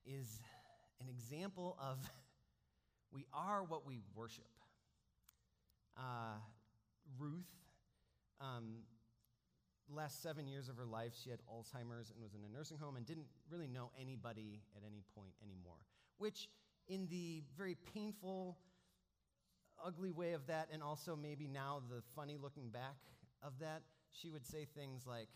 is 0.05 0.41
an 1.01 1.09
example 1.09 1.77
of 1.81 1.99
we 3.13 3.25
are 3.33 3.65
what 3.65 3.87
we 3.87 4.01
worship. 4.15 4.45
Uh, 5.97 6.39
Ruth, 7.19 7.49
um, 8.41 8.83
last 9.89 10.23
seven 10.23 10.47
years 10.47 10.69
of 10.69 10.77
her 10.77 10.85
life, 10.85 11.13
she 11.23 11.31
had 11.31 11.39
Alzheimer's 11.49 12.11
and 12.11 12.23
was 12.23 12.35
in 12.35 12.41
a 12.45 12.53
nursing 12.55 12.77
home 12.79 12.97
and 12.97 13.07
didn't 13.07 13.27
really 13.51 13.69
know 13.69 13.91
anybody 13.99 14.61
at 14.77 14.83
any 14.85 15.03
point 15.15 15.33
anymore, 15.43 15.79
which, 16.19 16.49
in 16.89 17.07
the 17.09 17.43
very 17.57 17.77
painful, 17.95 18.59
ugly 19.85 20.11
way 20.11 20.33
of 20.33 20.47
that, 20.47 20.69
and 20.73 20.83
also 20.83 21.17
maybe 21.17 21.49
now 21.49 21.83
the 21.91 22.03
funny 22.15 22.37
looking 22.41 22.69
back 22.71 22.97
of 23.43 23.59
that, 23.61 23.83
she 24.13 24.31
would 24.31 24.47
say 24.47 24.67
things 24.75 25.07
like, 25.07 25.29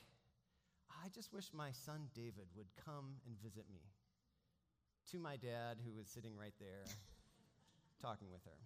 I 0.91 1.09
just 1.15 1.33
wish 1.33 1.53
my 1.53 1.71
son 1.73 2.09
David 2.15 2.47
would 2.57 2.67
come 2.85 3.17
and 3.27 3.37
visit 3.43 3.65
me. 3.73 3.83
To 5.13 5.19
my 5.19 5.37
dad, 5.37 5.79
who 5.85 5.93
was 5.93 6.09
sitting 6.09 6.37
right 6.37 6.55
there 6.61 6.85
talking 8.03 8.31
with 8.31 8.45
her. 8.45 8.59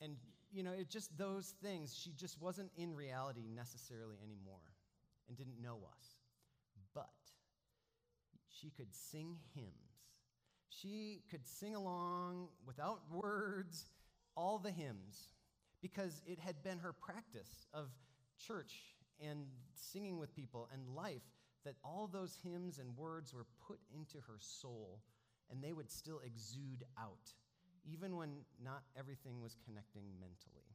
And, 0.00 0.16
you 0.52 0.62
know, 0.62 0.72
it 0.72 0.90
just 0.90 1.16
those 1.16 1.54
things, 1.62 1.96
she 1.96 2.12
just 2.12 2.40
wasn't 2.40 2.70
in 2.76 2.94
reality 2.94 3.46
necessarily 3.54 4.16
anymore 4.22 4.74
and 5.28 5.36
didn't 5.36 5.60
know 5.62 5.78
us. 5.90 6.16
But 6.94 7.08
she 8.48 8.70
could 8.70 8.94
sing 8.94 9.36
hymns. 9.54 9.70
She 10.68 11.22
could 11.30 11.46
sing 11.46 11.74
along 11.74 12.48
without 12.66 13.00
words 13.10 13.86
all 14.36 14.58
the 14.58 14.70
hymns 14.70 15.30
because 15.82 16.22
it 16.26 16.38
had 16.38 16.62
been 16.62 16.78
her 16.78 16.92
practice 16.92 17.66
of 17.72 17.88
church 18.38 18.74
and 19.20 19.46
singing 19.74 20.18
with 20.18 20.34
people 20.34 20.68
and 20.72 20.94
life 20.94 21.22
that 21.64 21.74
all 21.84 22.08
those 22.10 22.38
hymns 22.44 22.78
and 22.78 22.96
words 22.96 23.34
were 23.34 23.46
put 23.66 23.78
into 23.94 24.18
her 24.18 24.38
soul 24.38 25.00
and 25.50 25.62
they 25.62 25.72
would 25.72 25.90
still 25.90 26.20
exude 26.24 26.84
out, 26.98 27.32
even 27.84 28.16
when 28.16 28.30
not 28.62 28.82
everything 28.98 29.40
was 29.40 29.56
connecting 29.64 30.04
mentally. 30.20 30.66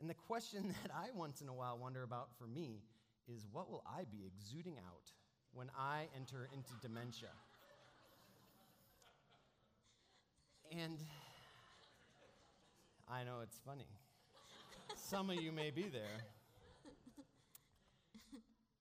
And 0.00 0.08
the 0.08 0.14
question 0.14 0.74
that 0.82 0.92
I 0.94 1.08
once 1.14 1.40
in 1.40 1.48
a 1.48 1.54
while 1.54 1.78
wonder 1.78 2.02
about 2.02 2.28
for 2.38 2.46
me 2.46 2.82
is 3.26 3.46
what 3.52 3.70
will 3.70 3.84
I 3.86 4.04
be 4.04 4.24
exuding 4.26 4.76
out 4.78 5.12
when 5.52 5.70
I 5.78 6.06
enter 6.16 6.48
into 6.52 6.72
dementia? 6.80 7.30
And 10.70 10.98
I 13.18 13.24
know 13.24 13.40
it's 13.42 13.58
funny. 13.66 13.88
Some 14.94 15.28
of 15.28 15.42
you 15.42 15.50
may 15.50 15.72
be 15.72 15.82
there. 15.82 16.20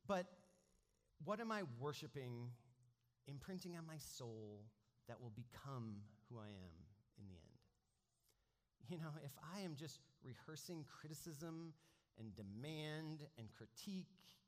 But 0.07 0.27
what 1.25 1.39
am 1.39 1.51
I 1.51 1.63
worshiping, 1.79 2.49
imprinting 3.27 3.75
on 3.77 3.87
my 3.87 3.97
soul 3.97 4.61
that 5.07 5.19
will 5.19 5.31
become 5.31 5.95
who 6.29 6.37
I 6.37 6.49
am 6.49 6.71
in 7.19 7.25
the 7.27 7.33
end? 7.33 7.57
you 8.89 8.97
know, 8.99 9.09
if 9.25 9.31
I 9.55 9.61
am 9.61 9.75
just 9.75 10.01
rehearsing 10.23 10.85
criticism 10.87 11.73
and 12.19 12.35
demand 12.35 13.21
and 13.39 13.47
critique 13.57 14.05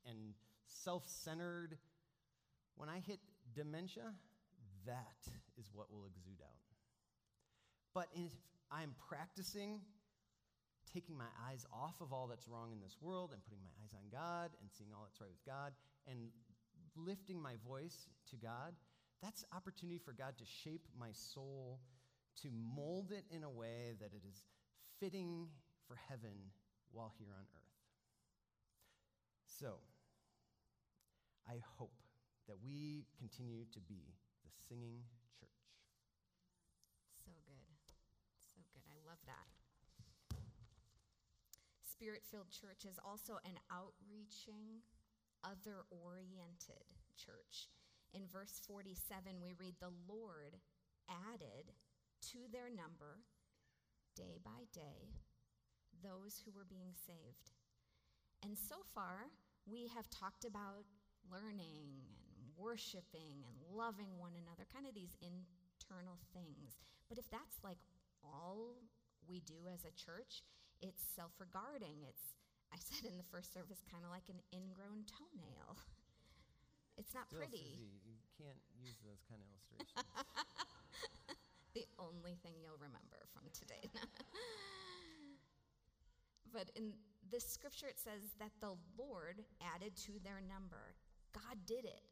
and 0.08 0.34
self 0.66 1.02
centered, 1.08 1.76
when 2.76 2.88
I 2.88 3.00
hit 3.00 3.18
dementia, 3.56 4.14
that 4.86 5.28
is 5.58 5.68
what 5.74 5.90
will 5.90 6.06
exude 6.06 6.40
out. 6.42 6.54
But 7.92 8.06
if 8.14 8.30
I'm 8.70 8.94
practicing 9.08 9.80
taking 10.92 11.16
my 11.16 11.30
eyes 11.48 11.66
off 11.72 11.94
of 12.00 12.12
all 12.12 12.26
that's 12.26 12.48
wrong 12.48 12.72
in 12.72 12.80
this 12.80 12.96
world 13.00 13.30
and 13.32 13.42
putting 13.44 13.62
my 13.62 13.70
eyes 13.82 13.94
on 13.94 14.02
God 14.10 14.50
and 14.60 14.70
seeing 14.70 14.90
all 14.94 15.06
that's 15.06 15.20
right 15.20 15.30
with 15.30 15.44
God 15.46 15.72
and 16.10 16.30
lifting 16.96 17.40
my 17.40 17.54
voice 17.66 18.08
to 18.30 18.36
God, 18.36 18.74
that's 19.22 19.44
opportunity 19.54 19.98
for 19.98 20.12
God 20.12 20.36
to 20.38 20.44
shape 20.44 20.86
my 20.98 21.10
soul, 21.12 21.80
to 22.42 22.48
mold 22.74 23.12
it 23.12 23.24
in 23.34 23.44
a 23.44 23.50
way 23.50 23.94
that 24.00 24.10
it 24.12 24.22
is 24.28 24.44
fitting 24.98 25.46
for 25.86 25.96
heaven 26.08 26.50
while 26.92 27.12
here 27.18 27.32
on 27.36 27.44
earth. 27.54 27.70
So, 29.46 29.74
I 31.48 31.60
hope 31.76 31.94
that 32.48 32.56
we 32.64 33.06
continue 33.18 33.64
to 33.72 33.80
be 33.80 34.14
the 34.44 34.50
singing 34.68 35.02
church. 35.38 35.50
So 37.24 37.30
good. 37.46 37.70
So 38.38 38.62
good. 38.72 38.82
I 38.88 38.96
love 39.06 39.18
that. 39.26 39.46
Spirit 42.00 42.24
filled 42.24 42.48
church 42.48 42.88
is 42.88 42.96
also 43.04 43.36
an 43.44 43.60
outreaching, 43.68 44.80
other 45.44 45.84
oriented 45.92 46.88
church. 47.12 47.68
In 48.16 48.24
verse 48.24 48.56
47, 48.64 49.36
we 49.44 49.52
read, 49.60 49.76
The 49.76 49.92
Lord 50.08 50.56
added 51.12 51.76
to 52.32 52.38
their 52.48 52.72
number 52.72 53.20
day 54.16 54.40
by 54.40 54.64
day 54.72 55.12
those 56.00 56.40
who 56.40 56.56
were 56.56 56.64
being 56.64 56.96
saved. 56.96 57.52
And 58.40 58.56
so 58.56 58.80
far, 58.96 59.28
we 59.68 59.92
have 59.92 60.08
talked 60.08 60.48
about 60.48 60.88
learning 61.28 62.00
and 62.40 62.48
worshiping 62.56 63.44
and 63.44 63.76
loving 63.76 64.16
one 64.16 64.40
another, 64.40 64.64
kind 64.72 64.88
of 64.88 64.96
these 64.96 65.20
internal 65.20 66.16
things. 66.32 66.80
But 67.12 67.20
if 67.20 67.28
that's 67.28 67.60
like 67.60 67.84
all 68.24 68.80
we 69.28 69.44
do 69.44 69.68
as 69.68 69.84
a 69.84 69.92
church, 69.92 70.40
it's 70.82 71.02
self 71.16 71.32
regarding. 71.38 72.04
It's, 72.08 72.36
I 72.72 72.76
said 72.80 73.08
in 73.08 73.16
the 73.16 73.24
first 73.28 73.52
service, 73.52 73.80
kind 73.90 74.04
of 74.04 74.10
like 74.10 74.28
an 74.28 74.40
ingrown 74.52 75.04
toenail. 75.08 75.76
It's 76.98 77.14
not 77.16 77.32
Still, 77.32 77.40
pretty. 77.40 77.80
Susie, 77.80 77.96
you 78.04 78.20
can't 78.36 78.60
use 78.76 79.00
those 79.00 79.24
kind 79.24 79.40
of 79.40 79.48
illustrations. 79.48 80.04
the 81.72 81.88
only 81.96 82.36
thing 82.44 82.60
you'll 82.60 82.76
remember 82.76 83.24
from 83.32 83.48
today. 83.56 83.88
but 86.52 86.68
in 86.76 86.92
this 87.32 87.48
scripture, 87.48 87.88
it 87.88 87.96
says 87.96 88.28
that 88.36 88.52
the 88.60 88.76
Lord 89.00 89.40
added 89.64 89.96
to 90.04 90.20
their 90.20 90.44
number. 90.44 90.92
God 91.32 91.56
did 91.64 91.88
it. 91.88 92.04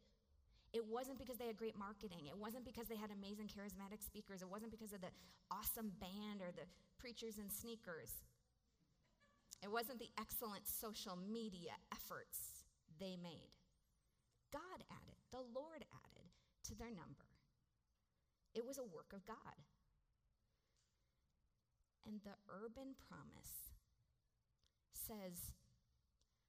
It 0.73 0.81
wasn't 0.85 1.21
because 1.21 1.37
they 1.37 1.45
had 1.45 1.57
great 1.57 1.77
marketing. 1.77 2.25
It 2.25 2.37
wasn't 2.37 2.65
because 2.65 2.89
they 2.89 2.97
had 2.97 3.13
amazing 3.13 3.45
charismatic 3.45 4.01
speakers. 4.01 4.41
It 4.41 4.49
wasn't 4.49 4.73
because 4.73 4.93
of 4.93 5.01
the 5.01 5.13
awesome 5.53 5.93
band 6.01 6.41
or 6.41 6.49
the 6.49 6.65
preachers 6.97 7.37
in 7.37 7.45
sneakers. 7.49 8.25
It 9.61 9.71
wasn't 9.71 9.99
the 9.99 10.11
excellent 10.19 10.67
social 10.67 11.17
media 11.17 11.75
efforts 11.91 12.63
they 12.99 13.17
made. 13.21 13.51
God 14.51 14.83
added, 14.89 15.19
the 15.31 15.43
Lord 15.53 15.85
added 15.91 16.29
to 16.65 16.75
their 16.75 16.89
number. 16.91 17.27
It 18.55 18.65
was 18.65 18.77
a 18.77 18.83
work 18.83 19.13
of 19.13 19.25
God. 19.25 19.59
And 22.07 22.21
the 22.23 22.39
urban 22.49 22.95
promise 22.97 23.75
says 24.93 25.53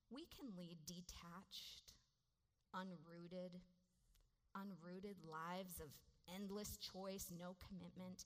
we 0.09 0.27
can 0.27 0.57
lead 0.57 0.79
detached, 0.87 1.93
unrooted, 2.75 3.61
unrooted 4.57 5.21
lives 5.29 5.81
of 5.81 5.91
endless 6.35 6.79
choice, 6.79 7.31
no 7.31 7.57
commitment. 7.61 8.25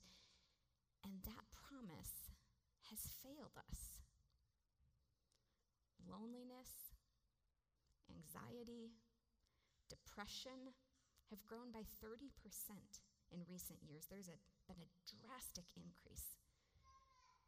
And 1.03 1.13
that 1.25 1.45
promise 1.53 2.31
has 2.89 2.99
failed 3.21 3.57
us. 3.57 4.04
Loneliness, 6.05 6.93
anxiety, 8.09 8.93
depression 9.89 10.73
have 11.29 11.41
grown 11.45 11.73
by 11.73 11.81
30% 12.01 12.29
in 13.33 13.41
recent 13.49 13.81
years. 13.81 14.05
There's 14.05 14.29
a, 14.29 14.37
been 14.69 14.81
a 14.81 14.93
drastic 15.09 15.65
increase 15.73 16.37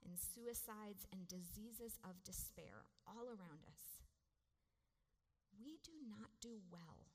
in 0.06 0.17
suicides 0.17 1.06
and 1.12 1.28
diseases 1.28 1.98
of 2.02 2.24
despair 2.24 2.86
all 3.06 3.30
around 3.30 3.65
us. 3.67 4.02
We 5.58 5.82
do 5.84 5.93
not 6.06 6.30
do 6.41 6.62
well 6.72 7.10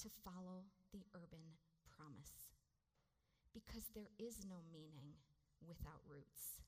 to 0.00 0.08
follow 0.24 0.66
the 0.90 1.04
urban 1.14 1.60
promise 1.86 2.52
because 3.52 3.84
there 3.92 4.10
is 4.18 4.42
no 4.48 4.64
meaning 4.72 5.14
without 5.60 6.02
roots. 6.08 6.64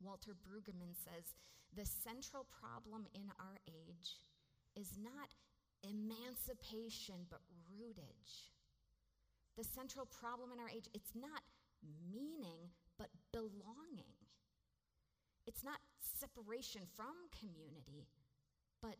Walter 0.00 0.32
Brueggemann 0.34 0.94
says 0.94 1.34
the 1.74 1.86
central 1.86 2.46
problem 2.60 3.06
in 3.14 3.30
our 3.38 3.58
age 3.68 4.18
is 4.76 4.98
not 4.98 5.30
emancipation, 5.82 7.26
but 7.30 7.40
rootage. 7.78 8.54
The 9.56 9.64
central 9.64 10.06
problem 10.06 10.50
in 10.52 10.58
our 10.58 10.68
age, 10.68 10.88
it's 10.94 11.14
not 11.14 11.42
meaning, 12.10 12.70
but 12.98 13.08
belonging. 13.32 14.18
It's 15.46 15.62
not 15.62 15.78
separation 16.00 16.82
from 16.96 17.14
community, 17.38 18.08
but 18.82 18.96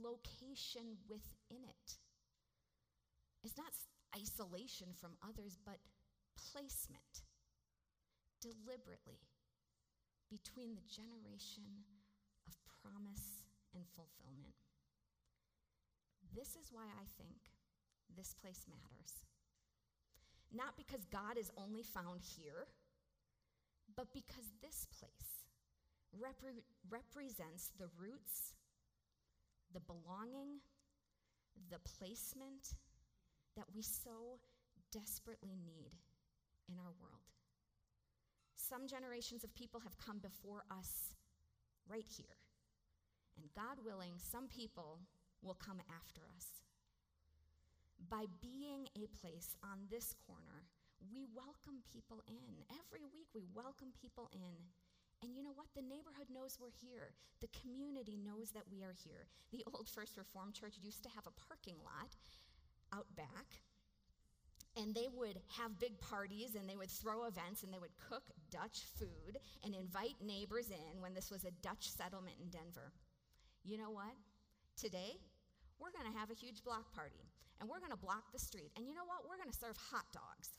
location 0.00 0.96
within 1.08 1.64
it. 1.64 1.98
It's 3.44 3.58
not 3.58 3.72
isolation 4.14 4.88
from 5.00 5.16
others, 5.26 5.58
but 5.64 5.78
placement 6.36 7.26
deliberately 8.40 9.18
between 10.32 10.72
the 10.72 10.88
generation 10.88 11.84
of 12.48 12.56
promise 12.80 13.44
and 13.76 13.84
fulfillment. 13.92 14.56
This 16.32 16.56
is 16.56 16.72
why 16.72 16.88
I 16.88 17.04
think 17.20 17.52
this 18.16 18.32
place 18.40 18.64
matters. 18.64 19.28
Not 20.48 20.76
because 20.80 21.04
God 21.12 21.36
is 21.36 21.52
only 21.60 21.84
found 21.84 22.24
here, 22.24 22.72
but 23.94 24.08
because 24.16 24.48
this 24.64 24.88
place 24.88 25.44
repre- 26.16 26.64
represents 26.88 27.70
the 27.76 27.92
roots, 28.00 28.56
the 29.72 29.84
belonging, 29.84 30.64
the 31.68 31.80
placement 31.98 32.72
that 33.56 33.68
we 33.74 33.82
so 33.82 34.40
desperately 34.92 35.56
need 35.60 35.92
in 36.68 36.78
our 36.80 36.92
world. 37.00 37.41
Some 38.62 38.86
generations 38.86 39.42
of 39.42 39.50
people 39.58 39.82
have 39.82 39.98
come 39.98 40.22
before 40.22 40.62
us 40.70 41.18
right 41.90 42.06
here. 42.06 42.38
And 43.34 43.50
God 43.58 43.82
willing, 43.82 44.14
some 44.22 44.46
people 44.46 45.02
will 45.42 45.58
come 45.58 45.82
after 45.90 46.22
us. 46.38 46.62
By 48.06 48.30
being 48.38 48.86
a 48.94 49.10
place 49.18 49.58
on 49.66 49.90
this 49.90 50.14
corner, 50.26 50.62
we 51.10 51.26
welcome 51.34 51.82
people 51.90 52.22
in. 52.30 52.62
Every 52.70 53.02
week, 53.10 53.26
we 53.34 53.42
welcome 53.50 53.90
people 53.98 54.30
in. 54.30 54.62
And 55.22 55.34
you 55.34 55.42
know 55.42 55.54
what? 55.54 55.70
The 55.74 55.82
neighborhood 55.82 56.30
knows 56.30 56.58
we're 56.62 56.74
here. 56.74 57.14
The 57.42 57.50
community 57.50 58.14
knows 58.14 58.54
that 58.54 58.70
we 58.70 58.86
are 58.86 58.94
here. 58.94 59.26
The 59.50 59.66
old 59.74 59.90
First 59.90 60.14
Reformed 60.14 60.54
Church 60.54 60.78
used 60.78 61.02
to 61.02 61.10
have 61.10 61.26
a 61.26 61.34
parking 61.34 61.78
lot 61.82 62.14
out 62.94 63.10
back. 63.18 63.58
And 64.76 64.94
they 64.94 65.08
would 65.12 65.38
have 65.58 65.78
big 65.78 66.00
parties 66.00 66.54
and 66.54 66.68
they 66.68 66.76
would 66.76 66.90
throw 66.90 67.24
events 67.24 67.62
and 67.62 67.72
they 67.72 67.78
would 67.78 67.92
cook 68.08 68.24
Dutch 68.50 68.84
food 68.96 69.36
and 69.64 69.74
invite 69.74 70.16
neighbors 70.24 70.70
in 70.70 71.00
when 71.00 71.12
this 71.12 71.30
was 71.30 71.44
a 71.44 71.52
Dutch 71.60 71.90
settlement 71.90 72.36
in 72.40 72.48
Denver. 72.48 72.92
You 73.64 73.76
know 73.76 73.90
what? 73.90 74.16
Today, 74.76 75.20
we're 75.78 75.92
going 75.92 76.10
to 76.10 76.18
have 76.18 76.30
a 76.30 76.34
huge 76.34 76.64
block 76.64 76.94
party 76.94 77.28
and 77.60 77.68
we're 77.68 77.80
going 77.84 77.92
to 77.92 78.00
block 78.00 78.32
the 78.32 78.38
street. 78.38 78.72
And 78.76 78.88
you 78.88 78.94
know 78.94 79.04
what? 79.04 79.28
We're 79.28 79.36
going 79.36 79.52
to 79.52 79.56
serve 79.56 79.76
hot 79.76 80.08
dogs. 80.10 80.56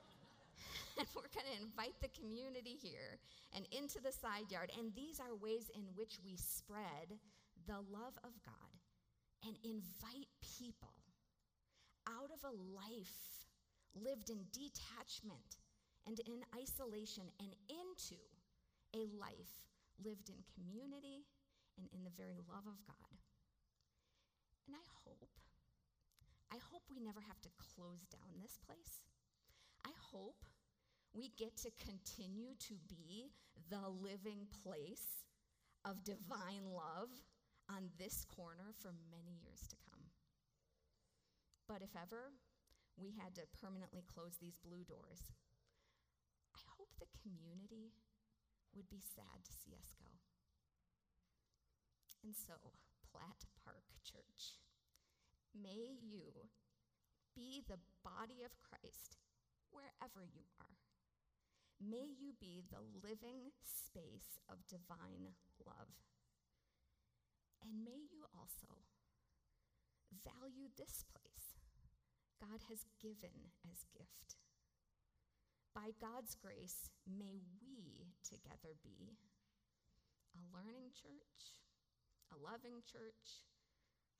and 0.98 1.06
we're 1.14 1.30
going 1.30 1.46
to 1.46 1.62
invite 1.62 2.00
the 2.00 2.10
community 2.16 2.80
here 2.80 3.20
and 3.54 3.68
into 3.76 4.00
the 4.00 4.12
side 4.12 4.48
yard. 4.48 4.72
And 4.78 4.94
these 4.96 5.20
are 5.20 5.36
ways 5.36 5.70
in 5.76 5.84
which 5.94 6.18
we 6.24 6.36
spread 6.36 7.20
the 7.68 7.84
love 7.92 8.16
of 8.24 8.32
God 8.42 8.74
and 9.46 9.56
invite 9.64 10.28
people 10.40 10.96
out 12.08 12.30
of 12.32 12.42
a 12.44 12.56
life 12.74 13.39
lived 13.94 14.30
in 14.30 14.46
detachment 14.52 15.58
and 16.06 16.20
in 16.26 16.40
isolation 16.56 17.24
and 17.40 17.54
into 17.68 18.18
a 18.94 19.06
life 19.18 19.62
lived 20.02 20.30
in 20.30 20.40
community 20.54 21.26
and 21.78 21.86
in 21.92 22.04
the 22.04 22.14
very 22.16 22.38
love 22.48 22.66
of 22.66 22.78
God. 22.86 23.16
And 24.66 24.76
I 24.76 24.86
hope, 25.04 25.28
I 26.52 26.58
hope 26.70 26.82
we 26.90 27.00
never 27.00 27.20
have 27.20 27.40
to 27.42 27.50
close 27.58 28.06
down 28.10 28.40
this 28.40 28.58
place. 28.66 29.02
I 29.84 29.92
hope 30.12 30.44
we 31.12 31.32
get 31.36 31.56
to 31.64 31.70
continue 31.82 32.54
to 32.70 32.74
be 32.88 33.30
the 33.68 33.88
living 33.88 34.46
place 34.62 35.26
of 35.84 36.04
divine 36.04 36.70
love 36.70 37.10
on 37.68 37.90
this 37.98 38.24
corner 38.24 38.74
for 38.78 38.92
many 39.10 39.38
years 39.42 39.66
to 39.68 39.76
come. 39.90 40.02
But 41.68 41.82
if 41.82 41.94
ever 41.94 42.34
we 43.00 43.16
had 43.16 43.34
to 43.40 43.48
permanently 43.56 44.04
close 44.04 44.36
these 44.36 44.60
blue 44.60 44.84
doors, 44.84 45.32
I 46.52 46.60
hope 46.76 46.92
the 47.00 47.08
community 47.24 47.96
would 48.76 48.88
be 48.92 49.00
sad 49.00 49.40
to 49.44 49.52
see 49.52 49.72
us 49.72 49.96
go. 49.96 50.12
And 52.22 52.36
so, 52.36 52.76
Platt 53.08 53.48
Park 53.64 53.88
Church, 54.04 54.60
may 55.56 55.96
you 55.98 56.52
be 57.34 57.64
the 57.64 57.80
body 58.04 58.44
of 58.44 58.60
Christ 58.60 59.16
wherever 59.72 60.20
you 60.20 60.44
are. 60.60 60.76
May 61.80 62.12
you 62.12 62.36
be 62.36 62.60
the 62.68 62.84
living 63.00 63.56
space 63.64 64.36
of 64.52 64.68
divine 64.68 65.32
love. 65.64 65.96
And 67.64 67.80
may 67.80 68.04
you 68.12 68.28
also 68.36 68.84
value 70.20 70.68
this 70.76 71.04
place 71.08 71.49
God 72.40 72.64
has 72.72 72.88
given 73.04 73.52
as 73.68 73.84
gift. 73.92 74.40
By 75.76 75.92
God's 76.00 76.34
grace, 76.34 76.88
may 77.04 77.38
we 77.60 78.10
together 78.24 78.74
be 78.82 79.14
a 80.34 80.40
learning 80.50 80.90
church, 80.96 81.60
a 82.32 82.36
loving 82.40 82.82
church, 82.88 83.44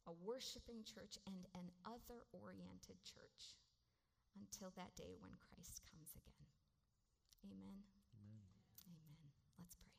a 0.07 0.13
worshiping 0.13 0.85
church, 0.85 1.19
and 1.27 1.49
an 1.57 1.73
other 1.83 2.29
oriented 2.31 3.01
church 3.03 3.59
until 4.39 4.71
that 4.77 4.95
day 4.95 5.17
when 5.19 5.35
Christ 5.41 5.83
comes 5.91 6.15
again. 6.15 6.47
Amen. 7.51 7.83
Amen. 8.15 8.53
Amen. 8.87 9.27
Let's 9.59 9.75
pray. 9.81 9.97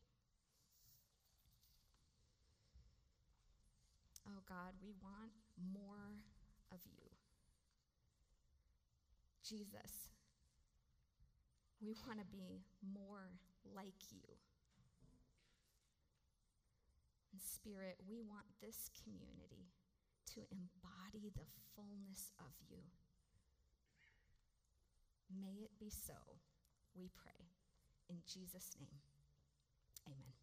Oh 4.30 4.42
God, 4.48 4.78
we 4.80 4.96
want 5.02 5.36
more 5.58 6.22
of 6.72 6.80
you. 6.86 7.11
Jesus, 9.52 10.08
we 11.84 11.92
want 12.08 12.20
to 12.20 12.26
be 12.32 12.64
more 12.88 13.36
like 13.76 14.00
you. 14.16 14.24
In 17.34 17.40
spirit, 17.44 18.00
we 18.08 18.22
want 18.24 18.48
this 18.64 18.88
community 19.04 19.68
to 20.36 20.40
embody 20.56 21.36
the 21.36 21.44
fullness 21.76 22.32
of 22.40 22.56
you. 22.70 22.80
May 25.36 25.68
it 25.68 25.72
be 25.82 25.90
so 25.90 26.16
we 26.96 27.10
pray. 27.12 27.44
In 28.10 28.24
Jesus' 28.24 28.72
name, 28.80 29.04
amen. 30.08 30.41